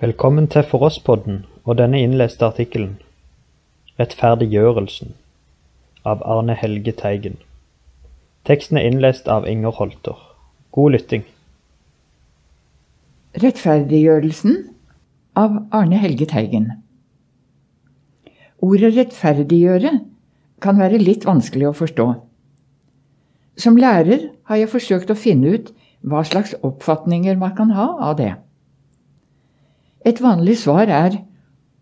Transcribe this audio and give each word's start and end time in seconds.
Velkommen 0.00 0.44
til 0.52 0.60
For 0.68 0.84
oss-podden 0.84 1.38
og 1.64 1.78
denne 1.78 2.02
innleste 2.04 2.44
artikkelen 2.44 2.98
Rettferdiggjørelsen 3.96 5.14
av 6.04 6.20
Arne 6.20 6.52
Helge 6.52 6.92
Teigen. 6.92 7.38
Teksten 8.44 8.76
er 8.76 8.90
innlest 8.90 9.24
av 9.24 9.48
Inger 9.48 9.72
Holter. 9.78 10.20
God 10.76 10.98
lytting. 10.98 11.24
Rettferdiggjørelsen 13.40 14.60
av 15.32 15.62
Arne 15.80 16.04
Helge 16.04 16.28
Teigen. 16.28 16.68
Ordet 18.60 18.92
rettferdiggjøre 19.00 19.96
kan 20.60 20.76
være 20.76 21.00
litt 21.00 21.24
vanskelig 21.24 21.70
å 21.72 21.76
forstå. 21.84 22.10
Som 23.56 23.80
lærer 23.80 24.28
har 24.44 24.60
jeg 24.60 24.76
forsøkt 24.76 25.08
å 25.08 25.22
finne 25.24 25.56
ut 25.56 25.72
hva 26.04 26.20
slags 26.20 26.52
oppfatninger 26.60 27.40
man 27.40 27.56
kan 27.56 27.72
ha 27.72 27.94
av 28.10 28.20
det. 28.20 28.34
Et 30.06 30.20
vanlig 30.22 30.60
svar 30.62 30.86
er 30.86 31.16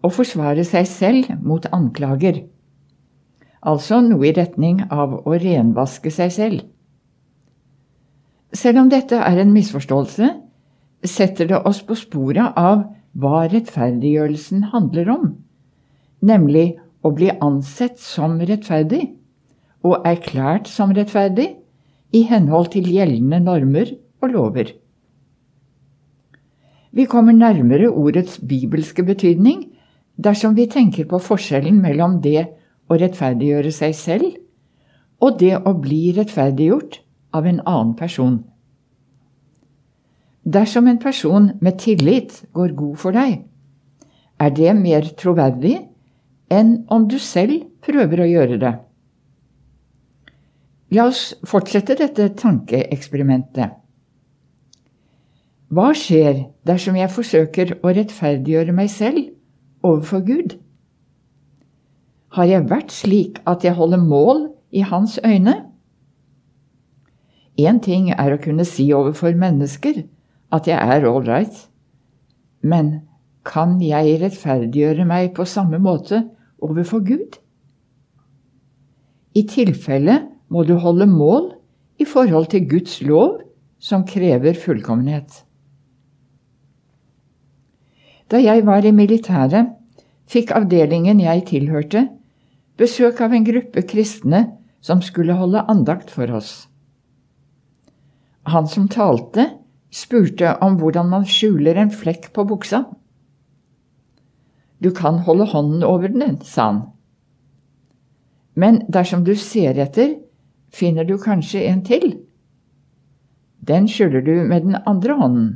å 0.05 0.11
forsvare 0.13 0.65
seg 0.65 0.87
selv 0.89 1.33
mot 1.45 1.67
anklager. 1.73 2.43
Altså 3.65 4.01
noe 4.05 4.29
i 4.29 4.35
retning 4.37 4.83
av 4.93 5.19
å 5.25 5.37
renvaske 5.41 6.13
seg 6.13 6.33
selv. 6.33 6.65
Selv 8.55 8.85
om 8.85 8.91
dette 8.93 9.19
er 9.19 9.41
en 9.43 9.53
misforståelse, 9.53 10.31
setter 11.05 11.51
det 11.51 11.61
oss 11.69 11.83
på 11.85 11.97
sporet 11.99 12.57
av 12.57 12.87
hva 13.13 13.45
rettferdiggjørelsen 13.51 14.71
handler 14.73 15.11
om, 15.13 15.27
nemlig 16.25 16.79
å 17.05 17.13
bli 17.13 17.29
ansett 17.45 18.01
som 18.01 18.39
rettferdig 18.41 19.03
og 19.85 20.07
erklært 20.09 20.71
som 20.71 20.95
rettferdig 20.97 21.51
i 22.15 22.25
henhold 22.31 22.73
til 22.73 22.89
gjeldende 22.89 23.43
normer 23.45 23.93
og 24.23 24.33
lover. 24.33 24.73
Vi 26.95 27.05
kommer 27.11 27.35
nærmere 27.35 27.91
ordets 27.91 28.39
bibelske 28.39 29.03
betydning 29.03 29.65
dersom 30.17 30.55
vi 30.55 30.69
tenker 30.71 31.09
på 31.11 31.19
forskjellen 31.19 31.81
mellom 31.83 32.21
det 32.23 32.45
å 32.87 32.99
rettferdiggjøre 33.01 33.73
seg 33.75 33.97
selv 33.99 35.25
og 35.25 35.41
det 35.41 35.57
å 35.59 35.75
bli 35.75 36.13
rettferdiggjort 36.15 37.01
av 37.35 37.49
en 37.51 37.61
annen 37.67 37.95
person. 37.99 38.39
Dersom 40.45 40.87
en 40.87 41.01
person 41.03 41.51
med 41.61 41.81
tillit 41.83 42.45
går 42.53 42.77
god 42.79 42.97
for 43.01 43.17
deg, 43.17 43.41
er 44.39 44.51
det 44.55 44.75
mer 44.79 45.07
troverdig 45.19 45.79
enn 46.53 46.77
om 46.93 47.09
du 47.09 47.17
selv 47.19 47.65
prøver 47.83 48.23
å 48.23 48.29
gjøre 48.29 48.59
det. 48.61 48.75
La 50.95 51.09
oss 51.11 51.33
fortsette 51.49 51.97
dette 51.99 52.29
tankeeksperimentet. 52.39 53.84
Hva 55.75 55.91
skjer 55.97 56.37
dersom 56.69 56.95
jeg 56.95 57.11
forsøker 57.11 57.71
å 57.83 57.91
rettferdiggjøre 57.97 58.75
meg 58.77 58.91
selv 58.93 59.33
overfor 59.83 60.21
Gud? 60.27 60.53
Har 62.37 62.47
jeg 62.47 62.67
vært 62.71 62.93
slik 62.95 63.41
at 63.49 63.65
jeg 63.67 63.75
holder 63.75 64.03
mål 64.03 64.45
i 64.71 64.85
Hans 64.87 65.17
øyne? 65.25 65.55
Én 67.59 67.81
ting 67.83 68.11
er 68.13 68.35
å 68.35 68.39
kunne 68.45 68.67
si 68.69 68.87
overfor 68.95 69.35
mennesker 69.41 70.05
at 70.55 70.69
jeg 70.71 70.79
er 70.79 71.07
all 71.09 71.25
right, 71.27 71.57
men 72.63 73.01
kan 73.47 73.81
jeg 73.83 74.21
rettferdiggjøre 74.23 75.07
meg 75.09 75.33
på 75.35 75.47
samme 75.49 75.81
måte 75.83 76.21
overfor 76.63 77.03
Gud? 77.09 77.41
I 79.35 79.43
tilfelle 79.51 80.21
må 80.55 80.63
du 80.69 80.77
holde 80.79 81.09
mål 81.11 81.51
i 81.99 82.07
forhold 82.07 82.53
til 82.53 82.69
Guds 82.71 83.01
lov, 83.03 83.41
som 83.79 84.07
krever 84.07 84.55
fullkommenhet. 84.55 85.43
Da 88.31 88.41
jeg 88.41 88.65
var 88.67 88.85
i 88.85 88.93
militæret, 88.95 89.73
fikk 90.31 90.55
avdelingen 90.57 91.21
jeg 91.21 91.45
tilhørte, 91.51 92.07
besøk 92.81 93.21
av 93.21 93.35
en 93.35 93.45
gruppe 93.47 93.85
kristne 93.87 94.47
som 94.85 95.03
skulle 95.05 95.37
holde 95.37 95.65
andakt 95.71 96.11
for 96.13 96.31
oss. 96.35 96.67
Han 98.49 98.69
som 98.69 98.89
talte, 98.93 99.49
spurte 99.95 100.57
om 100.65 100.77
hvordan 100.81 101.09
man 101.13 101.29
skjuler 101.29 101.79
en 101.81 101.93
flekk 101.93 102.33
på 102.35 102.45
buksa. 102.49 102.83
Du 104.83 104.91
kan 104.93 105.23
holde 105.25 105.47
hånden 105.53 105.85
over 105.87 106.11
den, 106.13 106.41
sa 106.43 106.67
han. 106.73 106.83
Men 108.55 108.83
dersom 108.93 109.25
du 109.25 109.35
ser 109.39 109.79
etter, 109.81 110.19
finner 110.75 111.07
du 111.07 111.17
kanskje 111.19 111.65
en 111.71 111.83
til. 111.87 112.19
Den 113.65 113.89
skjuler 113.89 114.23
du 114.23 114.35
med 114.45 114.67
den 114.67 114.77
andre 114.85 115.17
hånden. 115.19 115.49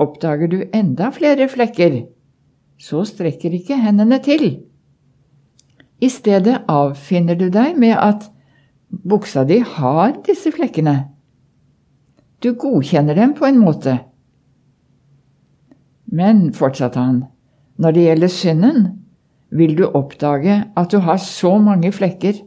Oppdager 0.00 0.50
du 0.50 0.60
enda 0.74 1.10
flere 1.14 1.46
flekker, 1.48 2.00
så 2.78 3.04
strekker 3.06 3.54
ikke 3.54 3.78
hendene 3.78 4.18
til. 4.22 4.46
I 6.02 6.10
stedet 6.10 6.64
avfinner 6.68 7.38
du 7.38 7.46
deg 7.54 7.78
med 7.78 7.94
at 7.94 8.26
buksa 8.90 9.44
di 9.46 9.60
har 9.62 10.16
disse 10.26 10.50
flekkene. 10.54 10.96
Du 12.42 12.52
godkjenner 12.58 13.14
dem 13.14 13.36
på 13.38 13.46
en 13.46 13.60
måte. 13.62 13.98
Men, 16.04 16.50
fortsatte 16.54 17.00
han, 17.00 17.22
når 17.78 17.94
det 17.94 18.02
gjelder 18.08 18.30
synden, 18.30 18.82
vil 19.54 19.76
du 19.78 19.86
oppdage 19.86 20.58
at 20.76 20.90
du 20.90 20.98
har 21.06 21.22
så 21.22 21.56
mange 21.62 21.92
flekker 21.94 22.42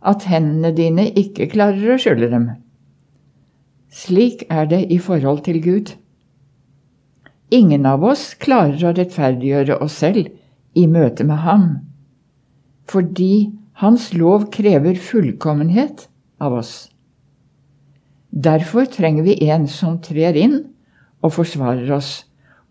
at 0.00 0.26
hendene 0.26 0.72
dine 0.74 1.06
ikke 1.18 1.48
klarer 1.52 1.94
å 1.94 1.98
skjule 2.00 2.30
dem. 2.32 2.46
Slik 3.90 4.44
er 4.50 4.68
det 4.70 4.84
i 4.92 4.98
forhold 5.02 5.44
til 5.46 5.60
Gud. 5.62 5.94
Ingen 7.50 7.86
av 7.86 8.04
oss 8.06 8.34
klarer 8.38 8.82
å 8.86 8.94
rettferdiggjøre 8.94 9.80
oss 9.82 9.98
selv 10.02 10.28
i 10.78 10.86
møte 10.86 11.26
med 11.26 11.42
ham, 11.42 11.64
fordi 12.86 13.50
Hans 13.80 14.10
lov 14.12 14.50
krever 14.52 14.98
fullkommenhet 15.00 16.02
av 16.36 16.58
oss. 16.58 16.90
Derfor 18.28 18.84
trenger 18.92 19.24
vi 19.24 19.38
en 19.48 19.64
som 19.72 19.96
trer 20.04 20.36
inn 20.36 20.58
og 21.24 21.32
forsvarer 21.32 21.88
oss 21.96 22.10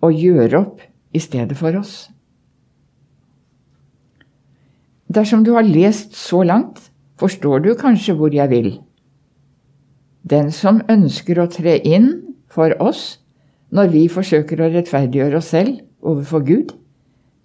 og 0.06 0.13
gjør 0.13 0.56
opp 0.59 0.84
i 1.17 1.22
stedet 1.23 1.57
for 1.57 1.73
oss. 1.79 2.11
Dersom 5.09 5.41
du 5.41 5.56
har 5.56 5.66
lest 5.66 6.13
så 6.13 6.44
langt, 6.46 6.78
forstår 7.17 7.66
du 7.66 7.72
kanskje 7.73 8.13
hvor 8.13 8.29
jeg 8.29 8.53
vil. 8.53 8.69
Den 10.22 10.53
som 10.53 10.84
ønsker 10.85 11.41
å 11.41 11.50
tre 11.50 11.79
inn 11.81 12.35
for 12.53 12.78
oss, 12.78 13.19
når 13.69 13.91
vi 13.94 14.07
forsøker 14.09 14.62
å 14.62 14.69
rettferdiggjøre 14.74 15.38
oss 15.40 15.52
selv 15.53 15.78
overfor 16.02 16.46
Gud, 16.46 16.74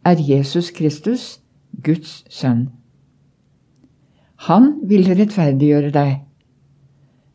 er 0.05 0.21
Jesus 0.21 0.71
Kristus, 0.77 1.41
Guds 1.85 2.23
sønn. 2.33 2.69
Han 4.49 4.75
vil 4.89 5.09
rettferdiggjøre 5.09 5.93
deg, 5.95 6.17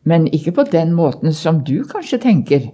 men 0.06 0.26
ikke 0.34 0.54
på 0.58 0.66
den 0.70 0.94
måten 0.94 1.34
som 1.34 1.62
du 1.66 1.82
kanskje 1.86 2.20
tenker. 2.22 2.68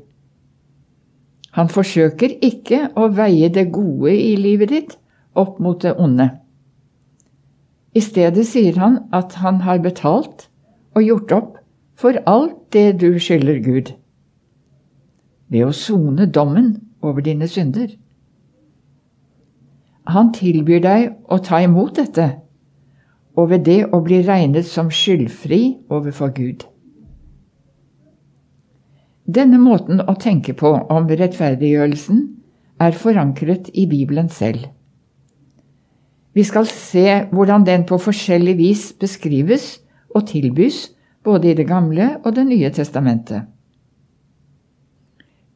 Han 1.57 1.71
forsøker 1.73 2.37
ikke 2.45 2.91
å 2.97 3.09
veie 3.17 3.49
det 3.53 3.71
gode 3.73 4.13
i 4.13 4.35
livet 4.37 4.73
ditt 4.73 4.97
opp 5.37 5.61
mot 5.61 5.81
det 5.81 5.95
onde. 6.01 6.29
I 7.97 8.03
stedet 8.05 8.45
sier 8.49 8.77
han 8.77 8.99
at 9.17 9.39
han 9.41 9.63
har 9.65 9.81
betalt 9.85 10.51
og 10.97 11.05
gjort 11.05 11.33
opp 11.33 11.55
for 11.97 12.21
alt 12.29 12.59
det 12.77 12.99
du 13.01 13.17
skylder 13.21 13.63
Gud 13.65 13.95
ved 15.53 15.67
å 15.67 15.75
sone 15.75 16.27
dommen 16.27 16.75
over 17.03 17.25
dine 17.25 17.49
synder. 17.49 17.93
Han 20.11 20.31
tilbyr 20.35 20.83
deg 20.83 21.09
å 21.31 21.39
ta 21.43 21.61
imot 21.65 21.97
dette, 21.99 22.29
og 23.37 23.51
ved 23.51 23.67
det 23.67 23.81
å 23.93 24.01
bli 24.05 24.23
regnet 24.25 24.67
som 24.69 24.91
skyldfri 24.91 25.79
overfor 25.93 26.33
Gud. 26.35 26.65
Denne 29.27 29.59
måten 29.59 30.01
å 30.01 30.15
tenke 30.23 30.55
på 30.55 30.71
om 30.71 31.09
rettferdiggjørelsen 31.11 32.23
er 32.81 32.95
forankret 32.95 33.73
i 33.75 33.87
Bibelen 33.91 34.29
selv. 34.31 34.69
Vi 36.37 36.45
skal 36.45 36.69
se 36.71 37.25
hvordan 37.33 37.65
den 37.67 37.87
på 37.89 37.99
forskjellig 37.99 38.55
vis 38.59 38.87
beskrives 39.01 39.81
og 40.15 40.29
tilbys 40.31 40.91
både 41.25 41.51
i 41.51 41.55
Det 41.55 41.67
gamle 41.67 42.21
og 42.25 42.35
Det 42.37 42.47
nye 42.47 42.71
testamentet. 42.71 43.56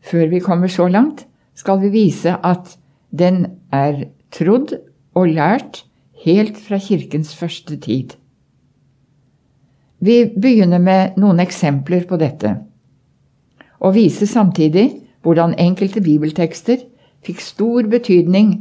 Før 0.00 0.30
vi 0.30 0.40
kommer 0.40 0.68
så 0.68 0.88
langt, 0.88 1.26
skal 1.54 1.80
vi 1.82 1.90
vise 1.92 2.36
at 2.44 2.76
den 3.10 3.46
er 3.72 4.06
trodd 4.32 4.76
og 5.14 5.28
lært 5.28 5.84
helt 6.24 6.58
fra 6.58 6.78
kirkens 6.78 7.34
første 7.36 7.76
tid. 7.76 8.16
Vi 10.00 10.24
begynner 10.32 10.80
med 10.80 11.18
noen 11.20 11.42
eksempler 11.42 12.06
på 12.08 12.16
dette, 12.20 12.54
og 13.80 13.94
viser 13.94 14.26
samtidig 14.26 14.86
hvordan 15.22 15.58
enkelte 15.60 16.00
bibeltekster 16.00 16.80
fikk 17.24 17.42
stor 17.44 17.88
betydning 17.92 18.54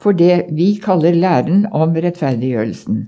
for 0.00 0.16
det 0.16 0.46
vi 0.56 0.74
kaller 0.80 1.16
læren 1.16 1.66
om 1.72 1.92
rettferdiggjørelsen. 1.92 3.06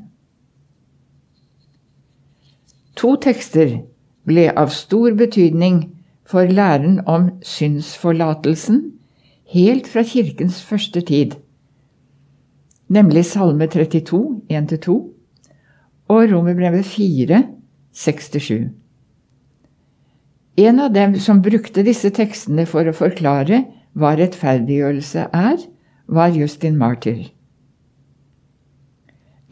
To 2.98 3.14
tekster 3.22 3.78
ble 4.28 4.48
av 4.52 4.72
stor 4.74 5.14
betydning 5.16 5.84
for 6.28 6.48
læren 6.48 7.00
om 7.08 7.30
synsforlatelsen 7.42 8.82
helt 9.48 9.86
fra 9.88 10.02
kirkens 10.04 10.60
første 10.64 11.00
tid, 11.00 11.38
nemlig 12.88 13.24
Salme 13.24 13.66
32, 13.66 14.42
1-2, 14.52 14.98
og 16.08 16.32
Romerbrevet 16.32 16.84
4, 16.84 17.42
6-7. 17.96 18.68
En 20.58 20.80
av 20.80 20.92
dem 20.94 21.14
som 21.22 21.42
brukte 21.42 21.84
disse 21.86 22.10
tekstene 22.10 22.66
for 22.66 22.88
å 22.88 22.96
forklare 22.96 23.62
hva 23.98 24.14
rettferdiggjørelse 24.18 25.28
er, 25.32 25.58
var 26.08 26.32
Justin 26.34 26.76
Martyr. 26.80 27.28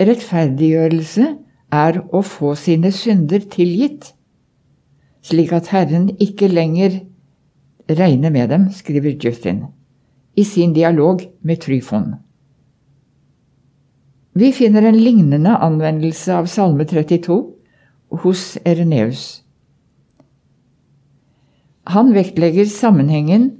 Rettferdiggjørelse 0.00 1.28
er 1.72 2.00
å 2.12 2.22
få 2.24 2.54
sine 2.58 2.92
synder 2.92 3.44
tilgitt, 3.52 4.12
slik 5.26 5.52
at 5.56 5.72
Herren 5.74 6.10
ikke 6.22 6.48
lenger 6.48 7.00
regner 7.90 8.30
med 8.30 8.48
dem, 8.50 8.70
skriver 8.70 9.18
Justin 9.24 9.64
i 10.36 10.44
sin 10.44 10.74
dialog 10.76 11.20
med 11.42 11.56
Tryfon. 11.64 12.14
Vi 14.36 14.52
finner 14.52 14.84
en 14.84 14.98
lignende 15.00 15.56
anvendelse 15.64 16.34
av 16.34 16.46
Salme 16.46 16.84
32 16.84 17.38
hos 18.22 18.42
Ereneus. 18.64 19.42
Han 21.86 22.12
vektlegger 22.14 22.68
sammenhengen 22.68 23.50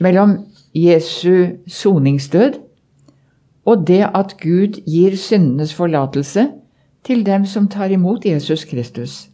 mellom 0.00 0.38
Jesu 0.74 1.58
soningsdød 1.66 2.62
og 3.66 3.86
det 3.86 4.04
at 4.14 4.36
Gud 4.40 4.80
gir 4.86 5.16
syndenes 5.18 5.74
forlatelse 5.74 6.48
til 7.04 7.26
dem 7.26 7.44
som 7.46 7.68
tar 7.68 7.92
imot 7.92 8.24
Jesus 8.24 8.64
Kristus. 8.64 9.26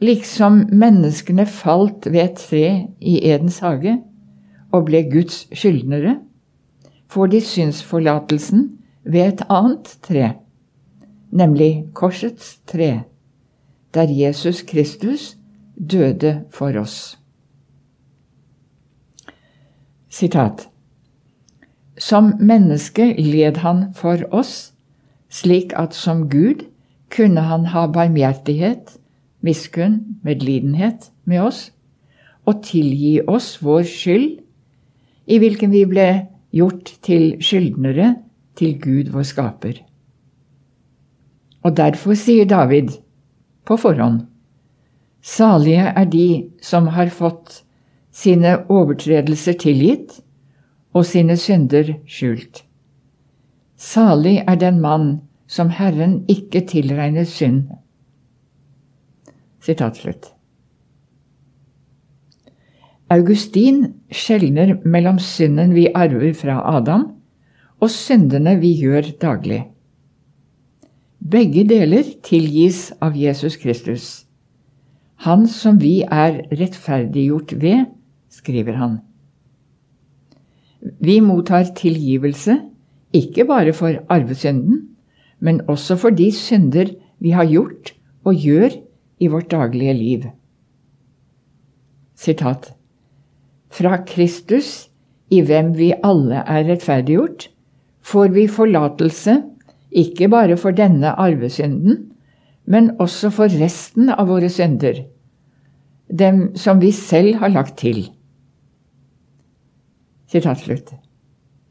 Liksom 0.00 0.66
menneskene 0.76 1.46
falt 1.48 2.06
ved 2.10 2.20
et 2.20 2.40
tre 2.40 2.66
i 3.00 3.16
Edens 3.24 3.62
hage 3.64 3.96
og 4.72 4.88
ble 4.90 5.00
Guds 5.08 5.46
skyldnere, 5.56 6.18
får 7.08 7.30
de 7.32 7.40
synsforlatelsen 7.40 8.66
ved 9.06 9.22
et 9.22 9.44
annet 9.48 9.92
tre, 10.04 10.32
nemlig 11.30 11.86
korsets 11.94 12.58
tre, 12.68 13.06
der 13.94 14.12
Jesus 14.12 14.62
Kristus 14.68 15.36
døde 15.76 16.42
for 16.50 16.76
oss. 16.76 17.16
Sitat. 20.10 20.68
Som 21.98 22.34
menneske 22.40 23.14
led 23.16 23.56
han 23.64 23.94
for 23.96 24.20
oss, 24.30 24.74
slik 25.32 25.72
at 25.76 25.94
som 25.96 26.26
Gud 26.28 26.66
kunne 27.12 27.40
han 27.40 27.66
ha 27.72 27.86
barmhjertighet, 27.86 28.98
miskunn, 29.46 30.18
medlidenhet 30.26 31.10
med 31.24 31.46
oss, 31.46 31.70
og 32.46 32.62
tilgi 32.66 33.20
oss 33.26 33.56
vår 33.62 33.86
skyld, 33.88 34.28
i 35.26 35.38
hvilken 35.42 35.72
vi 35.72 35.82
ble 35.90 36.08
gjort 36.54 36.92
til 37.02 37.34
skyldnere 37.42 38.14
til 38.58 38.76
Gud 38.80 39.10
vår 39.14 39.26
skaper. 39.26 39.80
Og 41.66 41.74
derfor 41.76 42.14
sier 42.14 42.46
David 42.46 42.94
på 43.66 43.78
forhånd 43.80 44.24
Salige 45.26 45.88
er 45.90 46.04
de 46.06 46.28
som 46.62 46.86
har 46.94 47.10
fått 47.10 47.64
sine 48.14 48.52
overtredelser 48.70 49.56
tilgitt 49.58 50.20
og 50.94 51.02
sine 51.08 51.34
synder 51.36 51.96
skjult. 52.06 52.62
Salig 53.76 54.38
er 54.46 54.60
den 54.60 54.78
mann 54.80 55.08
som 55.50 55.72
Herren 55.74 56.20
ikke 56.30 56.62
tilregner 56.70 57.26
synd. 57.26 57.66
Sitat 59.66 59.98
slutt. 59.98 60.28
Augustin 63.10 63.82
skjelner 64.14 64.76
mellom 64.86 65.18
synden 65.22 65.74
vi 65.74 65.88
arver 65.94 66.34
fra 66.38 66.58
Adam, 66.76 67.08
og 67.82 67.90
syndene 67.92 68.56
vi 68.60 68.72
gjør 68.80 69.10
daglig. 69.22 69.64
Begge 71.18 71.64
deler 71.66 72.06
tilgis 72.26 72.88
av 73.02 73.18
Jesus 73.18 73.58
Kristus. 73.58 74.06
Han 75.26 75.46
som 75.50 75.80
vi 75.82 76.00
er 76.02 76.44
rettferdiggjort 76.52 77.56
ved, 77.62 77.86
skriver 78.30 78.78
han. 78.78 78.98
Vi 81.02 81.18
mottar 81.24 81.72
tilgivelse 81.74 82.60
ikke 83.16 83.46
bare 83.48 83.72
for 83.74 83.98
arvesynden, 84.12 84.82
men 85.40 85.62
også 85.70 85.96
for 85.98 86.14
de 86.14 86.30
synder 86.34 86.92
vi 87.18 87.32
har 87.34 87.48
gjort 87.50 87.94
og 88.26 88.34
gjør 88.34 88.76
i 89.18 89.28
vårt 89.28 89.50
daglige 89.50 89.94
liv. 89.94 90.26
Sitat. 92.16 92.72
Fra 93.70 93.98
Kristus, 94.08 94.88
i 95.30 95.42
hvem 95.42 95.74
vi 95.76 95.92
alle 96.04 96.42
er 96.46 96.66
rettferdiggjort, 96.68 97.48
får 98.06 98.28
vi 98.34 98.46
forlatelse 98.48 99.40
ikke 99.96 100.28
bare 100.28 100.56
for 100.60 100.76
denne 100.76 101.12
arvesynden, 101.18 102.12
men 102.66 102.92
også 103.00 103.30
for 103.34 103.52
resten 103.60 104.10
av 104.10 104.28
våre 104.30 104.50
synder, 104.50 105.04
dem 106.10 106.56
som 106.58 106.80
vi 106.82 106.92
selv 106.94 107.40
har 107.42 107.52
lagt 107.54 107.76
til. 107.78 108.04
Sitat 110.30 110.62
slutt. 110.62 110.94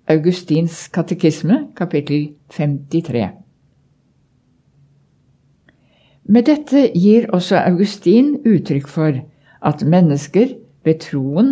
Augustins 0.08 0.86
katekisme, 0.94 1.68
kapittel 1.76 2.36
53. 2.54 3.45
Med 6.26 6.48
dette 6.50 6.88
gir 6.98 7.28
også 7.34 7.60
Augustin 7.62 8.36
uttrykk 8.46 8.88
for 8.90 9.20
at 9.66 9.84
mennesker 9.86 10.56
ved 10.86 11.00
troen 11.04 11.52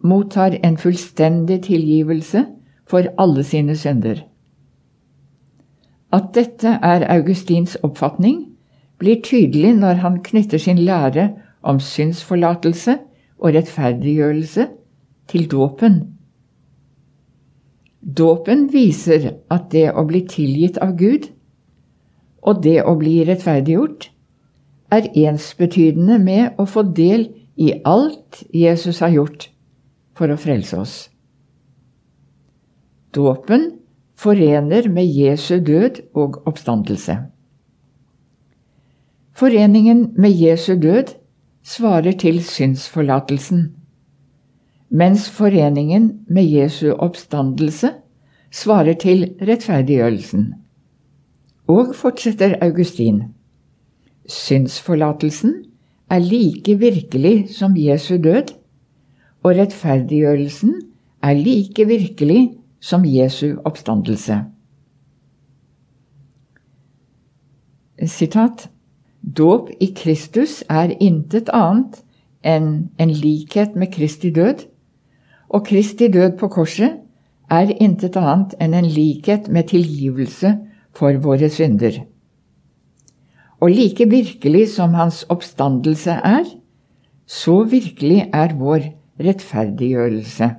mottar 0.00 0.56
en 0.64 0.78
fullstendig 0.80 1.62
tilgivelse 1.66 2.46
for 2.88 3.04
alle 3.20 3.44
sine 3.44 3.76
synder. 3.76 4.22
At 6.12 6.32
dette 6.34 6.78
er 6.82 7.04
Augustins 7.12 7.76
oppfatning, 7.84 8.46
blir 8.98 9.20
tydelig 9.22 9.74
når 9.76 10.00
han 10.02 10.22
knytter 10.24 10.58
sin 10.58 10.78
lære 10.78 11.28
om 11.62 11.80
synsforlatelse 11.80 12.96
og 13.38 13.54
rettferdiggjørelse 13.54 14.68
til 15.28 15.50
dåpen. 15.50 16.00
Dåpen 18.00 18.70
viser 18.72 19.34
at 19.52 19.68
det 19.72 19.90
å 19.92 20.06
bli 20.08 20.24
tilgitt 20.30 20.78
av 20.80 20.96
Gud 20.96 21.28
og 22.48 22.62
det 22.64 22.80
å 22.86 22.94
bli 22.96 23.20
rettferdiggjort 23.28 24.08
er 24.94 25.10
ensbetydende 25.28 26.16
med 26.22 26.60
å 26.60 26.64
få 26.64 26.86
del 26.96 27.28
i 27.60 27.74
alt 27.84 28.42
Jesus 28.54 29.02
har 29.04 29.12
gjort 29.12 29.50
for 30.16 30.32
å 30.32 30.38
frelse 30.40 30.78
oss. 30.78 30.94
Dåpen 33.14 33.70
forener 34.18 34.88
med 34.92 35.06
Jesu 35.06 35.58
død 35.64 36.00
og 36.18 36.40
oppstandelse. 36.48 37.18
Foreningen 39.38 40.12
med 40.18 40.34
Jesu 40.34 40.74
død 40.80 41.14
svarer 41.62 42.16
til 42.18 42.40
synsforlatelsen, 42.42 43.68
mens 44.88 45.28
foreningen 45.30 46.08
med 46.26 46.48
Jesu 46.48 46.90
oppstandelse 46.94 47.92
svarer 48.50 48.96
til 48.98 49.28
rettferdiggjørelsen. 49.44 50.48
Og 51.68 51.90
fortsetter 51.94 52.54
Augustin. 52.64 53.22
Synsforlatelsen 54.28 55.54
er 56.10 56.18
like 56.18 56.78
virkelig 56.78 57.48
som 57.52 57.74
Jesu 57.76 58.16
død, 58.16 58.54
og 59.42 59.56
rettferdiggjørelsen 59.56 60.74
er 61.22 61.32
like 61.32 61.86
virkelig 61.86 62.54
som 62.80 63.04
Jesu 63.04 63.56
oppstandelse. 63.64 64.38
Sitat 68.06 68.70
Dåp 69.36 69.68
i 69.80 69.92
Kristus 69.96 70.62
er 70.70 70.94
intet 71.00 71.50
annet 71.52 72.00
enn 72.46 72.88
en 72.96 73.12
likhet 73.12 73.76
med 73.76 73.92
Kristi 73.92 74.30
død, 74.30 74.64
og 75.48 75.66
Kristi 75.66 76.08
død 76.08 76.38
på 76.38 76.48
korset 76.48 76.96
er 77.50 77.74
intet 77.76 78.16
annet 78.16 78.54
enn 78.60 78.74
en 78.74 78.88
likhet 78.88 79.48
med 79.52 79.68
tilgivelse 79.68 80.54
for 80.98 81.18
våre 81.22 81.50
synder. 81.52 82.02
Og 83.62 83.70
like 83.74 84.06
virkelig 84.10 84.68
som 84.74 84.94
hans 84.98 85.24
oppstandelse 85.30 86.18
er, 86.26 86.46
så 87.26 87.62
virkelig 87.68 88.28
er 88.32 88.54
vår 88.58 88.90
rettferdiggjørelse. 89.20 90.50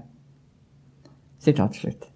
Sitat 1.39 1.75
slutt. 1.79 2.09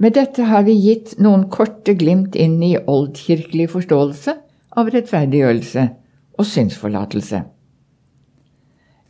Med 0.00 0.16
dette 0.16 0.48
har 0.48 0.64
vi 0.66 0.74
gitt 0.74 1.14
noen 1.22 1.46
korte 1.52 1.94
glimt 1.94 2.34
inn 2.34 2.56
i 2.64 2.74
oldkirkelig 2.76 3.68
forståelse 3.76 4.34
av 4.74 4.90
rettferdiggjørelse 4.90 5.84
og 6.34 6.48
synsforlatelse. 6.50 7.44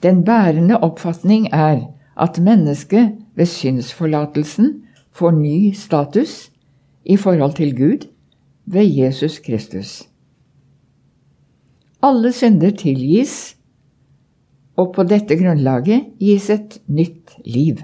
Den 0.05 0.21
bærende 0.27 0.77
oppfatning 0.85 1.47
er 1.57 1.87
at 2.21 2.39
mennesket 2.39 3.15
ved 3.35 3.49
synsforlatelsen 3.49 4.75
får 5.15 5.33
ny 5.39 5.73
status 5.73 6.51
i 7.05 7.17
forhold 7.17 7.57
til 7.57 7.77
Gud 7.77 8.07
ved 8.67 8.85
Jesus 8.85 9.39
Kristus. 9.39 10.09
Alle 12.03 12.33
synder 12.33 12.71
tilgis 12.71 13.57
og 14.77 14.93
på 14.97 15.05
dette 15.09 15.37
grunnlaget 15.39 16.11
gis 16.21 16.51
et 16.51 16.79
nytt 16.87 17.37
liv. 17.47 17.81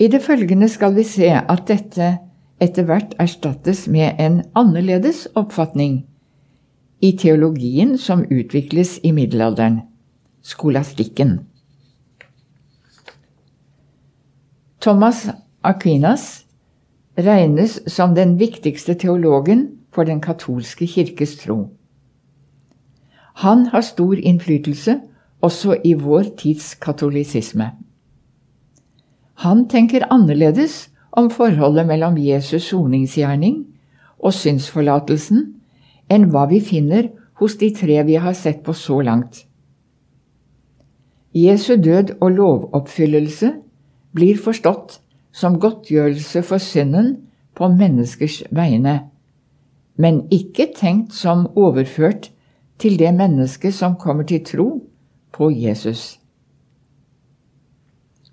I 0.00 0.08
det 0.08 0.22
følgende 0.22 0.68
skal 0.68 0.94
vi 0.96 1.04
se 1.04 1.28
at 1.28 1.66
dette 1.68 2.14
etter 2.60 2.86
hvert 2.88 3.14
erstattes 3.20 3.86
med 3.88 4.20
en 4.20 4.40
annerledes 4.56 5.26
oppfatning 5.34 6.04
i 7.00 7.12
teologien 7.16 7.96
som 7.98 8.24
utvikles 8.28 8.98
i 9.04 9.12
middelalderen 9.16 9.80
skolastikken. 10.42 11.40
Thomas 14.80 15.28
Aquinas 15.62 16.39
regnes 17.26 17.80
som 17.86 18.14
den 18.14 18.38
viktigste 18.38 18.94
teologen 18.94 19.68
for 19.92 20.04
den 20.04 20.20
katolske 20.20 20.86
kirkes 20.86 21.36
tro. 21.42 21.70
Han 23.40 23.66
har 23.72 23.80
stor 23.80 24.14
innflytelse 24.18 25.00
også 25.40 25.76
i 25.84 25.94
vår 25.94 26.34
tids 26.38 26.74
katolisisme. 26.74 27.70
Han 29.40 29.68
tenker 29.68 30.04
annerledes 30.12 30.90
om 31.12 31.30
forholdet 31.30 31.86
mellom 31.86 32.18
Jesus' 32.20 32.68
soningsgjerning 32.68 33.62
og 34.18 34.34
synsforlatelsen 34.36 35.46
enn 36.10 36.28
hva 36.30 36.44
vi 36.50 36.60
finner 36.60 37.08
hos 37.40 37.56
de 37.56 37.70
tre 37.74 38.02
vi 38.04 38.18
har 38.20 38.36
sett 38.36 38.60
på 38.66 38.74
så 38.76 39.00
langt. 39.00 39.46
Jesu 41.34 41.76
død 41.76 42.16
og 42.20 42.30
lovoppfyllelse 42.36 43.52
blir 44.12 44.38
forstått 44.42 44.98
som 45.32 45.58
godtgjørelse 45.60 46.42
for 46.42 46.58
synden 46.58 47.16
på 47.54 47.68
menneskers 47.68 48.42
vegne, 48.50 49.00
men 49.96 50.24
ikke 50.32 50.70
tenkt 50.76 51.14
som 51.14 51.46
overført 51.56 52.30
til 52.80 52.98
det 52.98 53.12
mennesket 53.14 53.74
som 53.74 53.98
kommer 54.00 54.24
til 54.24 54.44
tro 54.44 54.68
på 55.32 55.50
Jesus. 55.50 56.18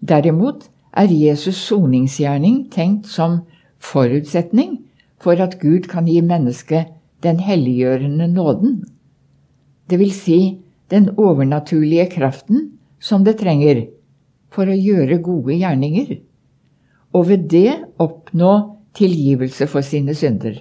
Derimot 0.01 0.70
er 0.94 1.12
Jesus 1.12 1.58
soningsgjerning 1.68 2.68
tenkt 2.72 3.08
som 3.12 3.42
forutsetning 3.77 4.77
for 5.22 5.38
at 5.42 5.60
Gud 5.60 5.89
kan 5.89 6.08
gi 6.08 6.22
mennesket 6.22 6.94
den 7.24 7.39
helliggjørende 7.42 8.27
nåden, 8.27 8.86
det 9.89 10.00
vil 10.00 10.12
si 10.13 10.39
den 10.92 11.10
overnaturlige 11.18 12.10
kraften 12.12 12.77
som 13.00 13.24
det 13.25 13.38
trenger 13.42 13.86
for 14.54 14.70
å 14.70 14.75
gjøre 14.75 15.20
gode 15.24 15.58
gjerninger, 15.58 16.20
og 17.18 17.30
ved 17.32 17.48
det 17.50 17.72
oppnå 18.02 18.54
tilgivelse 18.98 19.68
for 19.70 19.86
sine 19.86 20.14
synder. 20.18 20.60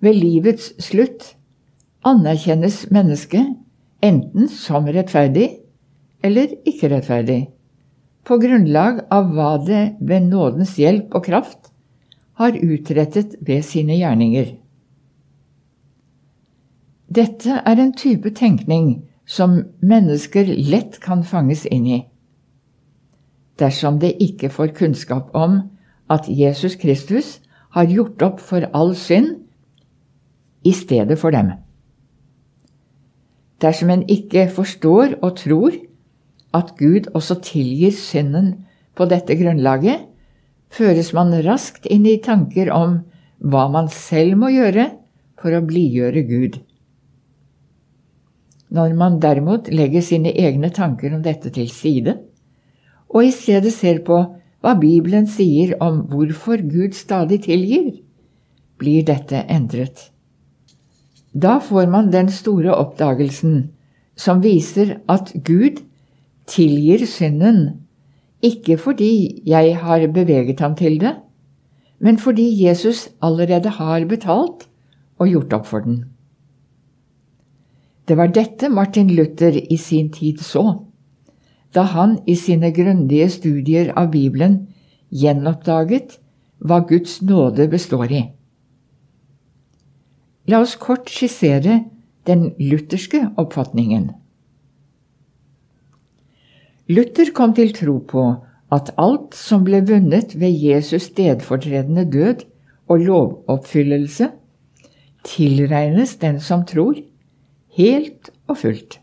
Ved 0.00 0.16
livets 0.16 0.72
slutt 0.82 1.34
anerkjennes 2.06 2.86
mennesket 2.90 3.54
enten 4.02 4.48
som 4.50 4.88
rettferdig 4.88 5.50
eller 6.24 6.54
ikke 6.68 6.90
rettferdig, 6.92 7.40
på 8.24 8.36
grunnlag 8.40 9.04
av 9.12 9.30
hva 9.34 9.52
det 9.64 9.84
ved 10.00 10.28
nådens 10.28 10.74
hjelp 10.80 11.14
og 11.16 11.24
kraft 11.28 11.70
har 12.40 12.56
utrettet 12.56 13.36
ved 13.44 13.64
sine 13.64 13.96
gjerninger. 14.00 14.54
Dette 17.10 17.62
er 17.66 17.80
en 17.80 17.92
type 17.96 18.32
tenkning 18.36 19.00
som 19.26 19.56
mennesker 19.82 20.48
lett 20.70 21.00
kan 21.02 21.24
fanges 21.26 21.66
inn 21.66 21.86
i. 21.86 22.00
Dersom 23.60 23.98
det 24.00 24.16
ikke 24.22 24.48
får 24.48 24.74
kunnskap 24.78 25.34
om 25.36 25.60
at 26.10 26.26
Jesus 26.28 26.76
Kristus 26.80 27.38
har 27.76 27.86
gjort 27.90 28.22
opp 28.22 28.40
for 28.42 28.66
all 28.74 28.94
synd 28.98 29.36
i 30.66 30.72
stedet 30.74 31.18
for 31.20 31.34
dem. 31.34 31.52
Dersom 33.60 33.92
en 33.92 34.06
ikke 34.08 34.48
forstår 34.48 35.18
og 35.20 35.36
tror 35.36 35.76
at 36.56 36.72
Gud 36.78 37.10
også 37.14 37.38
tilgir 37.44 37.92
synden 37.94 38.54
på 38.96 39.06
dette 39.10 39.36
grunnlaget, 39.38 40.06
føres 40.70 41.12
man 41.14 41.34
raskt 41.44 41.86
inn 41.90 42.06
i 42.06 42.18
tanker 42.22 42.70
om 42.74 43.00
hva 43.40 43.66
man 43.72 43.88
selv 43.92 44.38
må 44.40 44.50
gjøre 44.54 44.90
for 45.40 45.54
å 45.56 45.62
blidgjøre 45.66 46.24
Gud. 46.28 46.58
Når 48.70 48.94
man 48.94 49.18
derimot 49.22 49.70
legger 49.72 50.04
sine 50.04 50.32
egne 50.38 50.70
tanker 50.70 51.14
om 51.16 51.22
dette 51.24 51.50
til 51.54 51.70
side, 51.72 52.16
og 53.10 53.26
i 53.26 53.32
stedet 53.34 53.72
ser 53.74 54.00
på 54.06 54.20
hva 54.60 54.76
Bibelen 54.78 55.26
sier 55.30 55.74
om 55.82 56.04
hvorfor 56.10 56.60
Gud 56.62 56.94
stadig 56.96 57.42
tilgir, 57.46 57.92
blir 58.80 59.04
dette 59.08 59.42
endret. 59.48 60.10
Da 61.32 61.58
får 61.62 61.86
man 61.90 62.10
den 62.12 62.30
store 62.32 62.74
oppdagelsen 62.74 63.70
som 64.18 64.42
viser 64.44 64.98
at 65.08 65.32
Gud 65.46 65.80
tilgir 66.50 67.06
synden, 67.06 67.86
ikke 68.42 68.78
fordi 68.80 69.42
jeg 69.46 69.76
har 69.80 70.06
beveget 70.12 70.60
ham 70.60 70.74
til 70.76 70.98
det, 71.00 71.14
men 72.00 72.18
fordi 72.18 72.48
Jesus 72.64 73.08
allerede 73.22 73.68
har 73.76 74.06
betalt 74.08 74.66
og 75.20 75.28
gjort 75.28 75.52
opp 75.52 75.66
for 75.68 75.84
den. 75.84 76.04
Det 78.08 78.16
var 78.16 78.32
dette 78.32 78.68
Martin 78.72 79.10
Luther 79.12 79.54
i 79.70 79.76
sin 79.76 80.08
tid 80.10 80.40
så, 80.42 80.80
da 81.74 81.84
han 81.94 82.18
i 82.26 82.34
sine 82.34 82.72
grundige 82.74 83.28
studier 83.30 83.92
av 83.98 84.10
Bibelen 84.14 84.66
gjenoppdaget 85.10 86.18
hva 86.58 86.80
Guds 86.88 87.20
nåde 87.22 87.68
består 87.70 88.10
i. 88.12 88.24
La 90.50 90.60
oss 90.64 90.74
kort 90.80 91.10
skissere 91.10 91.84
den 92.26 92.50
lutherske 92.58 93.22
oppfatningen. 93.38 94.10
Luther 96.90 97.30
kom 97.34 97.54
til 97.54 97.70
tro 97.74 98.00
på 98.02 98.24
at 98.74 98.90
alt 98.98 99.36
som 99.38 99.62
ble 99.66 99.82
vunnet 99.86 100.34
ved 100.38 100.50
Jesus 100.50 101.06
stedfortredende 101.10 102.04
død 102.10 102.42
og 102.90 103.04
lovoppfyllelse, 103.04 104.30
tilregnes 105.26 106.16
den 106.22 106.40
som 106.42 106.64
tror, 106.66 106.98
helt 107.78 108.30
og 108.48 108.58
fullt. 108.58 108.98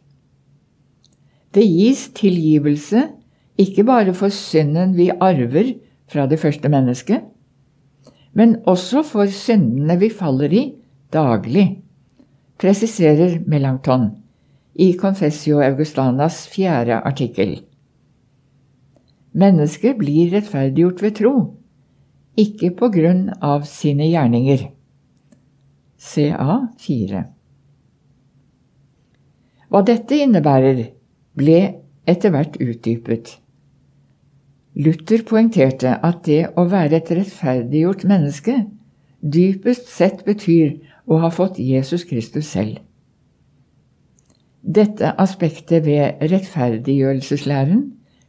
Det 1.58 1.66
gis 1.66 2.04
tilgivelse 2.14 3.08
ikke 3.58 3.82
bare 3.88 4.14
for 4.14 4.30
synden 4.30 4.92
vi 4.94 5.10
arver 5.10 5.72
fra 6.06 6.28
det 6.30 6.38
første 6.38 6.70
mennesket, 6.70 7.24
men 8.38 8.60
også 8.70 9.02
for 9.02 9.26
syndene 9.34 9.96
vi 9.98 10.12
faller 10.14 10.54
i 10.54 10.64
daglig, 11.14 11.82
presiserer 12.62 13.40
Melanchthon 13.50 14.12
i 14.78 14.92
Confessio 15.02 15.58
Augustanas 15.66 16.44
fjerde 16.54 17.00
artikkel. 17.02 17.56
Mennesket 19.34 19.98
blir 19.98 20.36
rettferdiggjort 20.36 21.02
ved 21.02 21.16
tro, 21.18 21.34
ikke 22.38 22.70
på 22.78 22.92
grunn 22.94 23.32
av 23.42 23.66
sine 23.66 24.06
gjerninger. 24.12 24.68
CA 25.98 26.60
4. 26.86 27.24
Hva 29.74 29.82
dette 29.90 30.22
innebærer, 30.22 30.84
ble 31.38 31.60
etter 32.08 32.34
hvert 32.34 32.58
utdypet. 32.64 33.38
Luther 34.78 35.24
poengterte 35.26 35.96
at 36.06 36.26
det 36.28 36.44
å 36.58 36.68
være 36.70 37.00
et 37.00 37.12
rettferdiggjort 37.18 38.06
menneske 38.10 38.60
dypest 39.22 39.90
sett 39.90 40.24
betyr 40.28 40.76
å 41.10 41.18
ha 41.24 41.32
fått 41.34 41.58
Jesus 41.62 42.06
Kristus 42.06 42.52
selv. 42.54 42.78
Dette 44.62 45.14
aspektet 45.18 45.86
ved 45.86 46.22
rettferdiggjørelseslæren 46.28 47.86